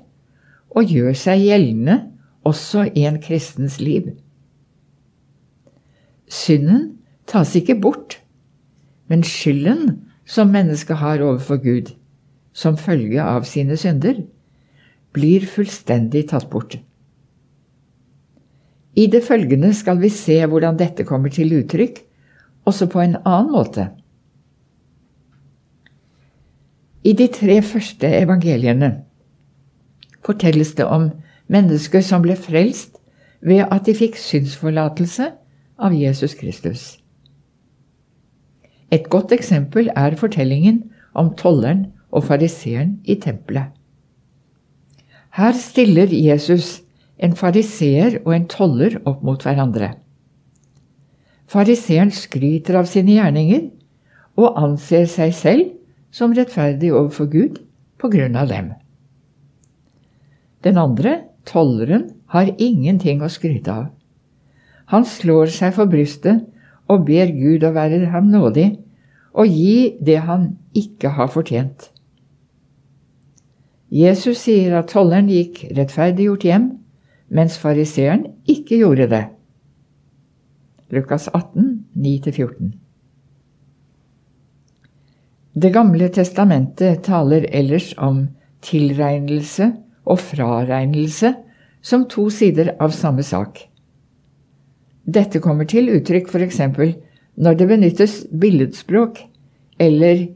og 0.77 0.93
gjør 0.93 1.17
seg 1.17 1.47
gjeldende 1.47 1.97
også 2.45 2.85
i 2.93 3.07
en 3.09 3.17
kristens 3.23 3.79
liv. 3.81 4.11
Synden 6.29 6.99
tas 7.27 7.55
ikke 7.57 7.79
bort, 7.81 8.19
men 9.09 9.25
skylden 9.25 10.03
som 10.27 10.53
mennesket 10.53 11.01
har 11.01 11.23
overfor 11.23 11.57
Gud, 11.63 11.95
som 12.53 12.77
følge 12.77 13.23
av 13.23 13.47
sine 13.49 13.79
synder, 13.79 14.21
blir 15.17 15.47
fullstendig 15.49 16.27
tatt 16.31 16.51
bort. 16.53 16.77
I 18.97 19.07
det 19.13 19.23
følgende 19.27 19.73
skal 19.77 20.01
vi 20.01 20.09
se 20.13 20.39
hvordan 20.49 20.79
dette 20.81 21.05
kommer 21.05 21.33
til 21.33 21.53
uttrykk, 21.59 22.01
også 22.67 22.89
på 22.91 23.03
en 23.03 23.17
annen 23.25 23.53
måte. 23.53 23.91
I 27.07 27.13
de 27.13 27.29
tre 27.31 27.61
første 27.63 28.09
evangeliene 28.09 28.91
fortelles 30.27 30.73
det 30.75 30.89
om 30.91 31.11
mennesker 31.53 32.03
som 32.03 32.25
ble 32.25 32.35
frelst 32.35 32.97
ved 33.47 33.63
at 33.71 33.87
de 33.87 33.95
fikk 33.95 34.17
synsforlatelse 34.19 35.29
av 35.79 35.95
Jesus 35.95 36.35
Kristus. 36.35 36.97
Et 38.91 39.07
godt 39.13 39.35
eksempel 39.37 39.93
er 39.95 40.19
fortellingen 40.19 40.83
om 41.15 41.31
tolleren 41.39 41.87
og 42.11 42.27
fariseeren 42.27 42.97
i 43.05 43.21
tempelet. 43.23 43.76
Her 45.37 45.53
stiller 45.53 46.09
Jesus 46.09 46.81
en 47.21 47.35
fariseer 47.37 48.23
og 48.23 48.33
en 48.33 48.47
toller 48.49 48.95
opp 49.05 49.21
mot 49.27 49.43
hverandre. 49.45 49.91
Fariseeren 51.53 52.13
skryter 52.15 52.79
av 52.81 52.89
sine 52.89 53.19
gjerninger 53.19 53.67
og 54.41 54.57
anser 54.57 55.05
seg 55.13 55.35
selv 55.37 55.75
som 56.15 56.33
rettferdig 56.33 56.89
overfor 56.95 57.29
Gud 57.29 57.59
på 58.01 58.09
grunn 58.13 58.39
av 58.41 58.49
dem. 58.49 58.71
Den 60.65 60.81
andre, 60.81 61.19
tolleren, 61.45 62.09
har 62.33 62.49
ingenting 62.57 63.21
å 63.23 63.29
skryte 63.31 63.71
av. 63.71 63.91
Han 64.89 65.05
slår 65.05 65.53
seg 65.53 65.77
for 65.77 65.91
brystet 65.91 66.47
og 66.89 67.05
ber 67.07 67.29
Gud 67.37 67.67
å 67.67 67.75
være 67.77 68.07
ham 68.09 68.33
nådig 68.33 68.71
og 69.37 69.53
gi 69.53 69.99
det 70.01 70.17
han 70.25 70.55
ikke 70.73 71.13
har 71.19 71.29
fortjent. 71.29 71.91
Jesus 73.97 74.43
sier 74.45 74.75
at 74.77 74.91
tolleren 74.93 75.29
gikk 75.31 75.63
rettferdiggjort 75.77 76.45
hjem, 76.45 76.65
mens 77.33 77.57
fariseeren 77.61 78.27
ikke 78.51 78.81
gjorde 78.83 79.07
det. 79.13 79.23
Lukas 80.93 81.29
18, 81.33 81.87
9-14. 81.97 82.75
Det 85.57 85.71
gamle 85.73 86.11
testamentet 86.13 87.07
taler 87.07 87.47
ellers 87.49 87.95
om 87.97 88.27
tilregnelse 88.67 89.71
og 90.05 90.21
fraregnelse 90.21 91.33
som 91.81 92.05
to 92.11 92.27
sider 92.35 92.75
av 92.83 92.93
samme 92.93 93.25
sak. 93.25 93.63
Dette 95.07 95.41
kommer 95.41 95.65
til 95.71 95.89
uttrykk 95.95 96.29
f.eks. 96.29 96.61
når 97.37 97.57
det 97.57 97.71
benyttes 97.71 98.19
billedspråk 98.29 99.23
eller 99.81 100.27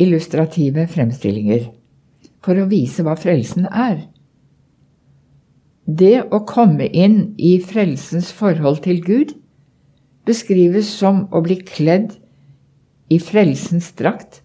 illustrative 0.00 0.86
fremstillinger 0.88 1.68
for 2.44 2.56
å 2.56 2.68
vise 2.70 3.04
hva 3.04 3.16
frelsen 3.20 3.68
er. 3.68 4.06
Det 5.84 6.22
å 6.30 6.42
komme 6.46 6.86
inn 6.86 7.34
i 7.38 7.58
frelsens 7.60 8.30
forhold 8.32 8.82
til 8.86 9.00
Gud 9.04 9.34
beskrives 10.28 10.90
som 11.00 11.24
å 11.34 11.42
bli 11.44 11.58
kledd 11.66 12.14
i 13.10 13.18
frelsens 13.18 13.90
drakt 13.98 14.42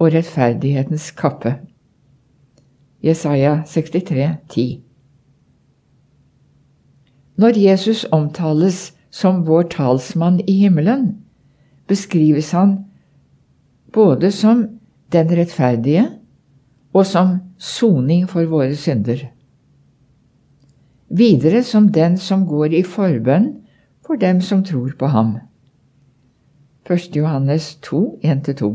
og 0.00 0.14
rettferdighetens 0.14 1.10
kappe. 1.18 1.58
Jesaja 3.04 3.60
63, 3.68 4.28
10. 4.48 4.80
Når 7.40 7.56
Jesus 7.56 8.04
omtales 8.12 8.90
som 9.10 9.44
vår 9.46 9.68
talsmann 9.72 10.40
i 10.46 10.58
himmelen, 10.62 11.14
beskrives 11.88 12.52
han 12.52 12.76
både 13.92 14.30
som 14.32 14.66
den 15.12 15.32
rettferdige 15.36 16.06
og 16.92 17.06
som 17.06 17.36
soning 17.58 18.26
for 18.28 18.46
våre 18.50 18.74
synder. 18.76 19.28
Videre 21.10 21.62
som 21.66 21.88
den 21.92 22.16
som 22.18 22.46
går 22.46 22.74
i 22.78 22.82
forbønn 22.86 23.52
for 24.06 24.18
dem 24.18 24.40
som 24.40 24.64
tror 24.64 24.92
på 24.98 25.10
ham. 25.10 25.36
1. 26.90 27.16
Johannes 27.16 27.76
2, 27.82 28.20
1-2. 28.24 28.70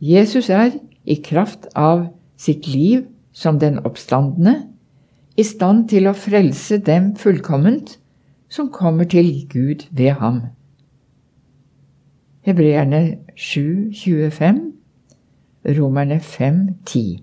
Jesus 0.00 0.50
er, 0.50 0.70
i 1.04 1.14
kraft 1.22 1.68
av 1.74 2.08
sitt 2.36 2.66
liv 2.66 3.06
som 3.32 3.60
den 3.62 3.78
oppstandende, 3.78 4.66
i 5.36 5.44
stand 5.44 5.88
til 5.88 6.08
å 6.08 6.16
frelse 6.16 6.80
dem 6.82 7.12
fullkomment 7.16 7.98
som 8.48 8.72
kommer 8.72 9.04
til 9.04 9.46
Gud 9.50 9.86
ved 9.90 10.16
ham. 10.18 10.40
Hebreerne 12.46 13.18
7, 13.36 13.92
25, 13.92 14.75
Romerne 15.66 16.20
5, 16.20 16.68
10. 16.84 17.22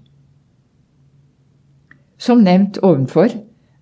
Som 2.17 2.43
nevnt 2.43 2.79
ovenfor 2.83 3.31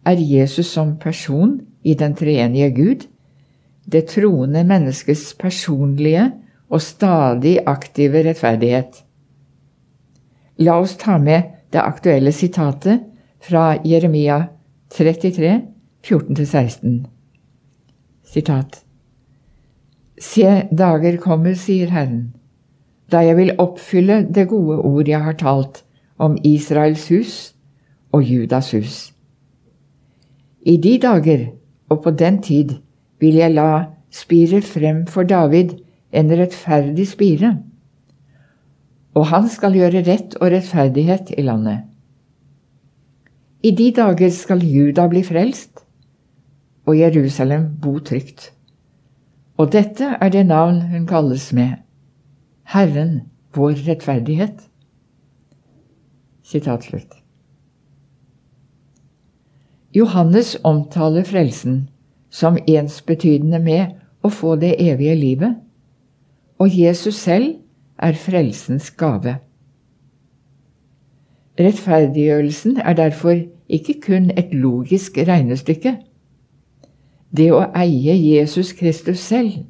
er 0.05 0.21
Jesus 0.21 0.69
som 0.73 0.95
person 1.01 1.59
i 1.83 1.95
den 1.97 2.13
treenige 2.17 2.69
Gud 2.75 3.07
det 3.91 4.07
troende 4.13 4.63
menneskets 4.67 5.33
personlige 5.39 6.27
og 6.69 6.81
stadig 6.81 7.57
aktive 7.67 8.23
rettferdighet. 8.27 9.01
La 10.61 10.77
oss 10.79 10.95
ta 11.01 11.17
med 11.17 11.49
det 11.73 11.81
aktuelle 11.81 12.31
sitatet 12.35 13.07
fra 13.41 13.79
Jeremia 13.85 14.43
33, 14.93 15.61
14-16. 16.05 17.01
Sitat. 18.23 18.83
Se, 20.21 20.45
dager 20.71 21.17
kommer, 21.17 21.55
sier 21.57 21.89
Herren, 21.89 22.31
da 23.11 23.23
jeg 23.25 23.37
vil 23.37 23.55
oppfylle 23.59 24.21
det 24.33 24.47
gode 24.49 24.77
ord 24.77 25.07
jeg 25.07 25.23
har 25.23 25.37
talt 25.39 25.83
om 26.21 26.37
Israels 26.43 27.07
hus 27.09 27.33
og 28.11 28.23
Judas 28.23 28.71
hus. 28.71 29.11
I 30.61 30.77
de 30.77 30.97
dager 31.01 31.47
og 31.89 32.03
på 32.03 32.11
den 32.11 32.41
tid 32.41 32.77
vil 33.19 33.35
jeg 33.41 33.53
la 33.53 33.85
spire 34.11 34.61
frem 34.61 35.05
for 35.07 35.27
David 35.27 35.77
en 36.11 36.31
rettferdig 36.31 37.07
spire, 37.07 37.55
og 39.15 39.27
han 39.27 39.47
skal 39.51 39.75
gjøre 39.75 40.03
rett 40.07 40.35
og 40.39 40.51
rettferdighet 40.53 41.33
i 41.37 41.43
landet. 41.43 41.87
I 43.63 43.71
de 43.77 43.91
dager 43.95 44.31
skal 44.33 44.63
Juda 44.65 45.07
bli 45.11 45.23
frelst, 45.23 45.83
og 46.87 46.97
Jerusalem 46.97 47.67
bo 47.81 47.99
trygt. 47.99 48.51
Og 49.57 49.71
dette 49.71 50.15
er 50.17 50.29
det 50.33 50.45
navn 50.49 50.81
hun 50.91 51.05
kalles 51.07 51.51
med, 51.53 51.77
Herren 52.71 53.21
vår 53.55 53.73
rettferdighet. 53.87 54.61
Sitat 56.43 56.83
slutt. 56.83 57.17
Johannes 59.91 60.55
omtaler 60.63 61.23
frelsen 61.27 61.89
som 62.31 62.59
ensbetydende 62.67 63.59
med 63.59 63.97
å 64.23 64.31
få 64.31 64.55
det 64.55 64.77
evige 64.79 65.15
livet, 65.19 65.57
og 66.63 66.71
Jesus 66.71 67.19
selv 67.19 67.57
er 67.99 68.15
frelsens 68.15 68.87
gave. 68.95 69.35
Rettferdiggjørelsen 71.59 72.79
er 72.79 72.95
derfor 72.95 73.43
ikke 73.67 73.97
kun 74.07 74.31
et 74.31 74.55
logisk 74.55 75.19
regnestykke 75.27 75.97
det 77.35 77.51
å 77.51 77.61
eie 77.75 78.15
Jesus 78.15 78.73
Kristus 78.75 79.19
selv 79.23 79.61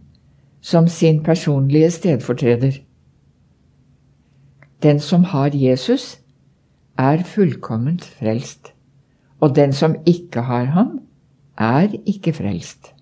som 0.61 0.87
sin 0.87 1.21
personlige 1.23 1.91
stedfortreder. 1.91 2.81
Den 4.83 4.99
som 4.99 5.23
har 5.23 5.53
Jesus, 5.53 6.17
er 6.97 7.23
fullkomment 7.23 8.03
frelst, 8.03 8.73
og 9.39 9.55
den 9.55 9.73
som 9.73 9.95
ikke 10.05 10.41
har 10.41 10.65
ham, 10.73 10.99
er 11.57 11.93
ikke 12.05 12.33
frelst. 12.33 12.93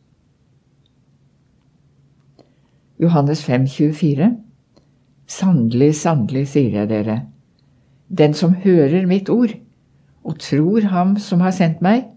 Johannes 2.99 3.43
5, 3.43 3.67
24. 3.67 4.37
Sannelig, 5.27 5.95
sannelig, 5.95 6.47
sier 6.51 6.81
jeg 6.81 6.89
dere, 6.89 7.19
den 8.09 8.33
som 8.33 8.57
hører 8.63 9.05
mitt 9.07 9.29
ord 9.29 9.53
og 10.25 10.39
tror 10.41 10.87
ham 10.91 11.13
som 11.21 11.43
har 11.45 11.53
sendt 11.55 11.83
meg, 11.85 12.07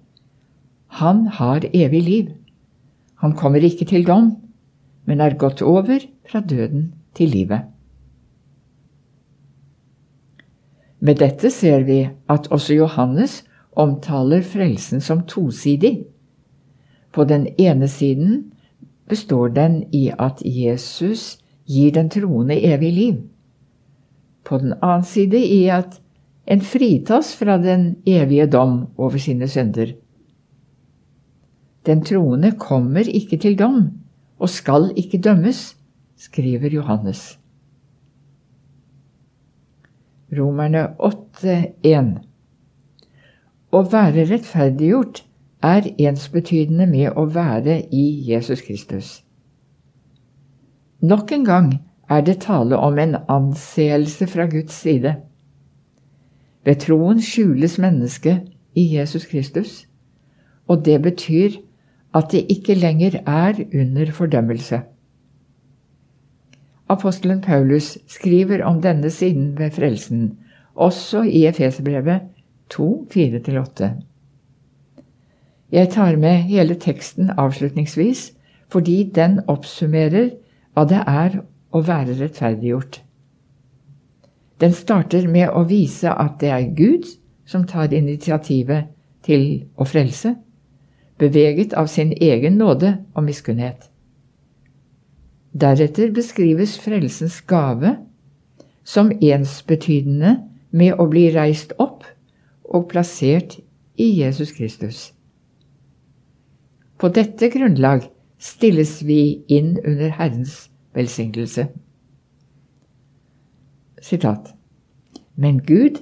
han 0.99 1.27
har 1.39 1.69
evig 1.73 2.03
liv. 2.03 2.33
Han 3.23 3.37
kommer 3.37 3.63
ikke 3.63 3.87
til 3.89 4.07
dom, 4.09 4.33
men 5.07 5.21
er 5.21 5.39
gått 5.39 5.63
over 5.63 6.03
fra 6.29 6.41
døden 6.41 6.91
til 7.15 7.31
livet. 7.31 7.72
Med 11.03 11.19
dette 11.19 11.51
ser 11.51 11.83
vi 11.83 12.05
at 12.31 12.47
også 12.55 12.77
Johannes 12.79 13.41
omtaler 13.75 14.45
frelsen 14.47 15.03
som 15.03 15.25
tosidig. 15.27 16.05
På 17.13 17.25
den 17.25 17.49
ene 17.59 17.89
siden 17.91 18.53
består 19.11 19.51
den 19.57 19.83
i 19.93 20.13
at 20.15 20.43
Jesus 20.47 21.41
gir 21.67 21.91
den 21.93 22.11
troende 22.11 22.61
evig 22.63 22.93
liv. 22.93 23.19
På 24.45 24.59
den 24.63 24.77
annen 24.79 25.05
side 25.05 25.43
i 25.43 25.67
at 25.75 25.99
en 26.47 26.63
fritas 26.63 27.35
fra 27.39 27.59
den 27.59 27.97
evige 28.07 28.47
dom 28.47 28.87
over 28.97 29.19
sine 29.19 29.49
synder. 29.49 29.93
Den 31.87 32.05
troende 32.05 32.53
kommer 32.59 33.11
ikke 33.11 33.37
til 33.37 33.59
dom 33.59 33.91
og 34.39 34.49
skal 34.49 34.93
ikke 34.97 35.19
dømmes, 35.19 35.77
skriver 36.17 36.71
Johannes. 36.71 37.42
Romerne 40.33 40.87
8,1 40.97 42.07
Å 43.69 43.81
være 43.93 44.23
rettferdiggjort 44.31 45.19
er 45.69 45.89
ensbetydende 46.01 46.87
med 46.89 47.19
å 47.21 47.27
være 47.35 47.75
i 47.93 48.05
Jesus 48.31 48.63
Kristus. 48.65 49.11
Nok 51.05 51.35
en 51.37 51.45
gang 51.45 51.69
er 52.09 52.25
det 52.25 52.39
tale 52.47 52.79
om 52.81 52.97
en 53.03 53.19
anseelse 53.29 54.31
fra 54.33 54.47
Guds 54.49 54.73
side. 54.73 55.19
Ved 56.65 56.81
troen 56.87 57.21
skjules 57.21 57.77
mennesket 57.83 58.49
i 58.73 58.87
Jesus 58.95 59.29
Kristus, 59.29 59.83
og 60.65 60.87
det 60.89 60.97
betyr 61.05 61.61
at 62.17 62.33
det 62.33 62.47
ikke 62.57 62.79
lenger 62.81 63.21
er 63.27 63.61
under 63.69 64.17
fordømmelse. 64.17 64.81
Apostelen 66.93 67.41
Paulus 67.41 67.97
skriver 68.11 68.63
om 68.69 68.81
denne 68.83 69.11
siden 69.11 69.55
ved 69.59 69.71
frelsen, 69.77 70.39
også 70.75 71.23
i 71.23 71.47
Efeserbrevet 71.49 72.21
2, 72.71 73.09
4-8. 73.15 73.91
Jeg 75.73 75.89
tar 75.89 76.17
med 76.17 76.45
hele 76.49 76.75
teksten 76.75 77.31
avslutningsvis 77.37 78.33
fordi 78.73 79.11
den 79.15 79.41
oppsummerer 79.49 80.31
hva 80.73 80.85
det 80.89 81.01
er 81.07 81.39
å 81.73 81.81
være 81.85 82.17
rettferdiggjort. 82.21 83.03
Den 84.61 84.73
starter 84.73 85.29
med 85.29 85.51
å 85.53 85.65
vise 85.69 86.13
at 86.13 86.39
det 86.41 86.53
er 86.53 86.73
Gud 86.77 87.09
som 87.49 87.67
tar 87.69 87.93
initiativet 87.93 88.93
til 89.27 89.65
å 89.77 89.85
frelse, 89.89 90.35
beveget 91.19 91.75
av 91.79 91.89
sin 91.93 92.13
egen 92.13 92.57
nåde 92.61 92.95
og 93.15 93.27
miskunnhet. 93.27 93.92
Deretter 95.53 96.11
beskrives 96.15 96.79
frelsens 96.81 97.41
gave 97.47 97.97
som 98.85 99.13
ensbetydende 99.21 100.39
med 100.73 100.97
å 101.01 101.07
bli 101.11 101.27
reist 101.35 101.75
opp 101.83 102.07
og 102.65 102.89
plassert 102.93 103.59
i 104.01 104.09
Jesus 104.23 104.55
Kristus. 104.57 105.11
På 106.97 107.11
dette 107.13 107.51
grunnlag 107.53 108.09
stilles 108.43 109.01
vi 109.05 109.43
inn 109.53 109.77
under 109.85 110.15
Herrens 110.17 110.71
velsignelse. 110.97 111.69
Sitat. 114.03 114.55
Men 115.37 115.61
Gud, 115.67 116.01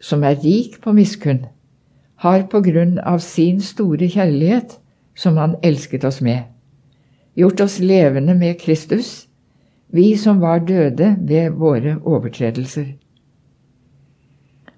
som 0.00 0.24
er 0.24 0.38
rik 0.44 0.80
på 0.84 0.92
miskunn, 0.96 1.46
har 2.22 2.46
på 2.52 2.62
grunn 2.64 2.98
av 2.98 3.20
sin 3.24 3.60
store 3.60 4.08
kjærlighet, 4.08 4.78
som 5.16 5.36
Han 5.36 5.56
elsket 5.62 6.04
oss 6.04 6.20
med, 6.20 6.44
gjort 7.36 7.60
oss 7.60 7.78
levende 7.78 8.34
med 8.34 8.60
Kristus, 8.60 9.28
vi 9.92 10.16
som 10.16 10.40
var 10.40 10.64
døde 10.66 11.16
ved 11.20 11.50
våre 11.50 11.98
overtredelser. 12.02 12.94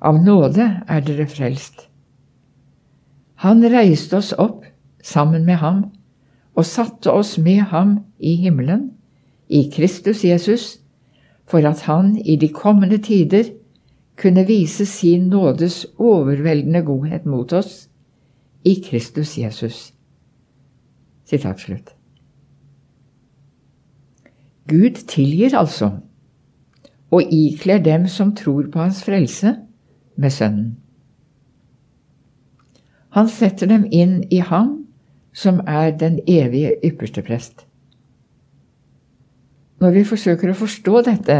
Av 0.00 0.18
nåde 0.22 0.66
er 0.86 1.00
dere 1.06 1.26
frelst. 1.26 1.88
Han 3.42 3.62
reiste 3.62 4.18
oss 4.18 4.32
opp 4.38 4.66
sammen 5.02 5.46
med 5.46 5.62
ham 5.62 5.84
og 6.58 6.66
satte 6.66 7.12
oss 7.14 7.36
med 7.38 7.70
ham 7.70 7.98
i 8.18 8.34
himmelen 8.42 8.90
i 9.48 9.68
Kristus 9.74 10.24
Jesus, 10.24 10.78
for 11.46 11.64
at 11.64 11.86
han 11.86 12.16
i 12.18 12.36
de 12.36 12.48
kommende 12.52 12.98
tider 12.98 13.54
kunne 14.18 14.44
vise 14.46 14.86
sin 14.86 15.28
nådes 15.30 15.86
overveldende 15.96 16.82
godhet 16.82 17.26
mot 17.26 17.52
oss 17.52 17.86
i 18.64 18.74
Kristus 18.84 19.38
Jesus. 19.38 19.94
Sitat 21.24 21.60
slutt. 21.60 21.97
Gud 24.68 25.00
tilgir 25.08 25.56
altså, 25.56 25.90
og 27.10 27.32
ikler 27.32 27.80
dem 27.80 28.06
som 28.08 28.34
tror 28.36 28.68
på 28.72 28.82
hans 28.82 29.00
frelse, 29.04 29.56
med 30.18 30.34
Sønnen. 30.34 30.76
Han 33.14 33.28
setter 33.30 33.70
dem 33.70 33.86
inn 33.94 34.20
i 34.34 34.40
Ham, 34.44 34.74
som 35.32 35.60
er 35.66 35.92
den 35.96 36.18
evige 36.26 36.74
ypperste 36.84 37.22
prest. 37.22 37.64
Når 39.78 39.94
vi 39.94 40.02
forsøker 40.04 40.50
å 40.50 40.58
forstå 40.58 41.02
dette, 41.06 41.38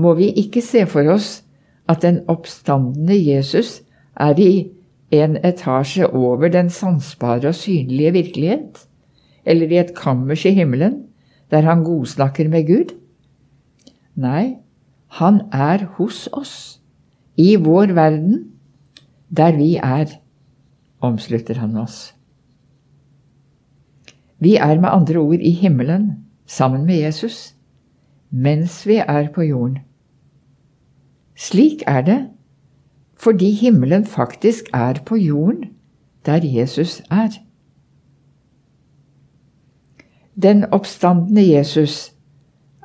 må 0.00 0.14
vi 0.16 0.30
ikke 0.40 0.62
se 0.64 0.86
for 0.88 1.08
oss 1.12 1.42
at 1.88 2.02
den 2.02 2.22
oppstandende 2.32 3.16
Jesus 3.16 3.82
er 4.18 4.40
i 4.40 4.52
en 5.14 5.36
etasje 5.44 6.08
over 6.08 6.50
den 6.52 6.70
sansbare 6.72 7.52
og 7.52 7.56
synlige 7.56 8.14
virkelighet, 8.16 8.86
eller 9.44 9.72
i 9.72 9.80
et 9.80 9.94
kammers 9.96 10.44
i 10.48 10.54
himmelen, 10.56 11.07
der 11.50 11.64
han 11.64 11.84
godsnakker 11.84 12.48
med 12.48 12.66
Gud. 12.66 12.94
Nei, 14.14 14.58
han 15.20 15.40
er 15.52 15.86
hos 15.98 16.28
oss, 16.32 16.80
i 17.36 17.56
vår 17.56 17.94
verden, 17.94 18.52
der 19.30 19.56
vi 19.56 19.76
er, 19.76 20.18
omslutter 21.00 21.60
han 21.62 21.76
oss. 21.76 22.14
Vi 24.38 24.56
er 24.56 24.80
med 24.80 24.90
andre 24.90 25.16
ord 25.16 25.40
i 25.40 25.50
himmelen 25.50 26.10
sammen 26.46 26.86
med 26.86 27.00
Jesus 27.00 27.58
mens 28.30 28.86
vi 28.86 28.96
er 28.96 29.28
på 29.32 29.42
jorden. 29.42 29.78
Slik 31.36 31.82
er 31.86 32.02
det 32.02 32.18
fordi 33.18 33.50
himmelen 33.50 34.04
faktisk 34.06 34.64
er 34.74 35.02
på 35.06 35.16
jorden, 35.16 35.64
der 36.26 36.40
Jesus 36.44 37.02
er. 37.10 37.28
Den 40.42 40.64
oppstandende 40.64 41.42
Jesus 41.42 42.12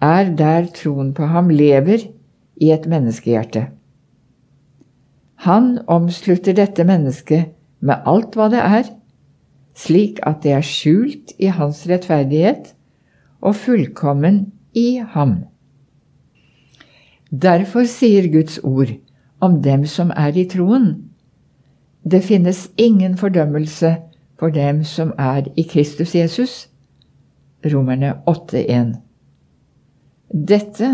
er 0.02 0.32
der 0.36 0.66
troen 0.74 1.14
på 1.14 1.28
ham 1.30 1.50
lever 1.54 2.08
i 2.58 2.72
et 2.74 2.88
menneskehjerte. 2.90 3.68
Han 5.46 5.80
omslutter 5.88 6.54
dette 6.58 6.84
mennesket 6.84 7.54
med 7.80 8.02
alt 8.10 8.34
hva 8.34 8.50
det 8.50 8.64
er, 8.64 8.90
slik 9.76 10.20
at 10.26 10.42
det 10.44 10.56
er 10.58 10.66
skjult 10.66 11.36
i 11.38 11.52
hans 11.54 11.84
rettferdighet 11.90 12.74
og 13.42 13.56
fullkommen 13.56 14.46
i 14.74 15.04
ham. 15.14 15.44
Derfor 17.30 17.86
sier 17.90 18.32
Guds 18.34 18.60
ord 18.64 18.98
om 19.42 19.62
dem 19.62 19.86
som 19.86 20.10
er 20.16 20.34
i 20.38 20.48
troen, 20.50 20.94
det 22.04 22.24
finnes 22.24 22.68
ingen 22.78 23.18
fordømmelse 23.18 23.96
for 24.40 24.50
dem 24.50 24.84
som 24.84 25.14
er 25.18 25.46
i 25.58 25.64
Kristus 25.64 26.16
Jesus. 26.16 26.73
Romerne 27.64 28.16
8,1. 28.28 28.96
Dette 30.34 30.90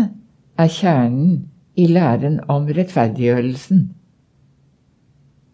er 0.60 0.68
kjernen 0.70 1.48
i 1.76 1.86
læren 1.90 2.40
om 2.48 2.68
rettferdiggjørelsen 2.70 3.88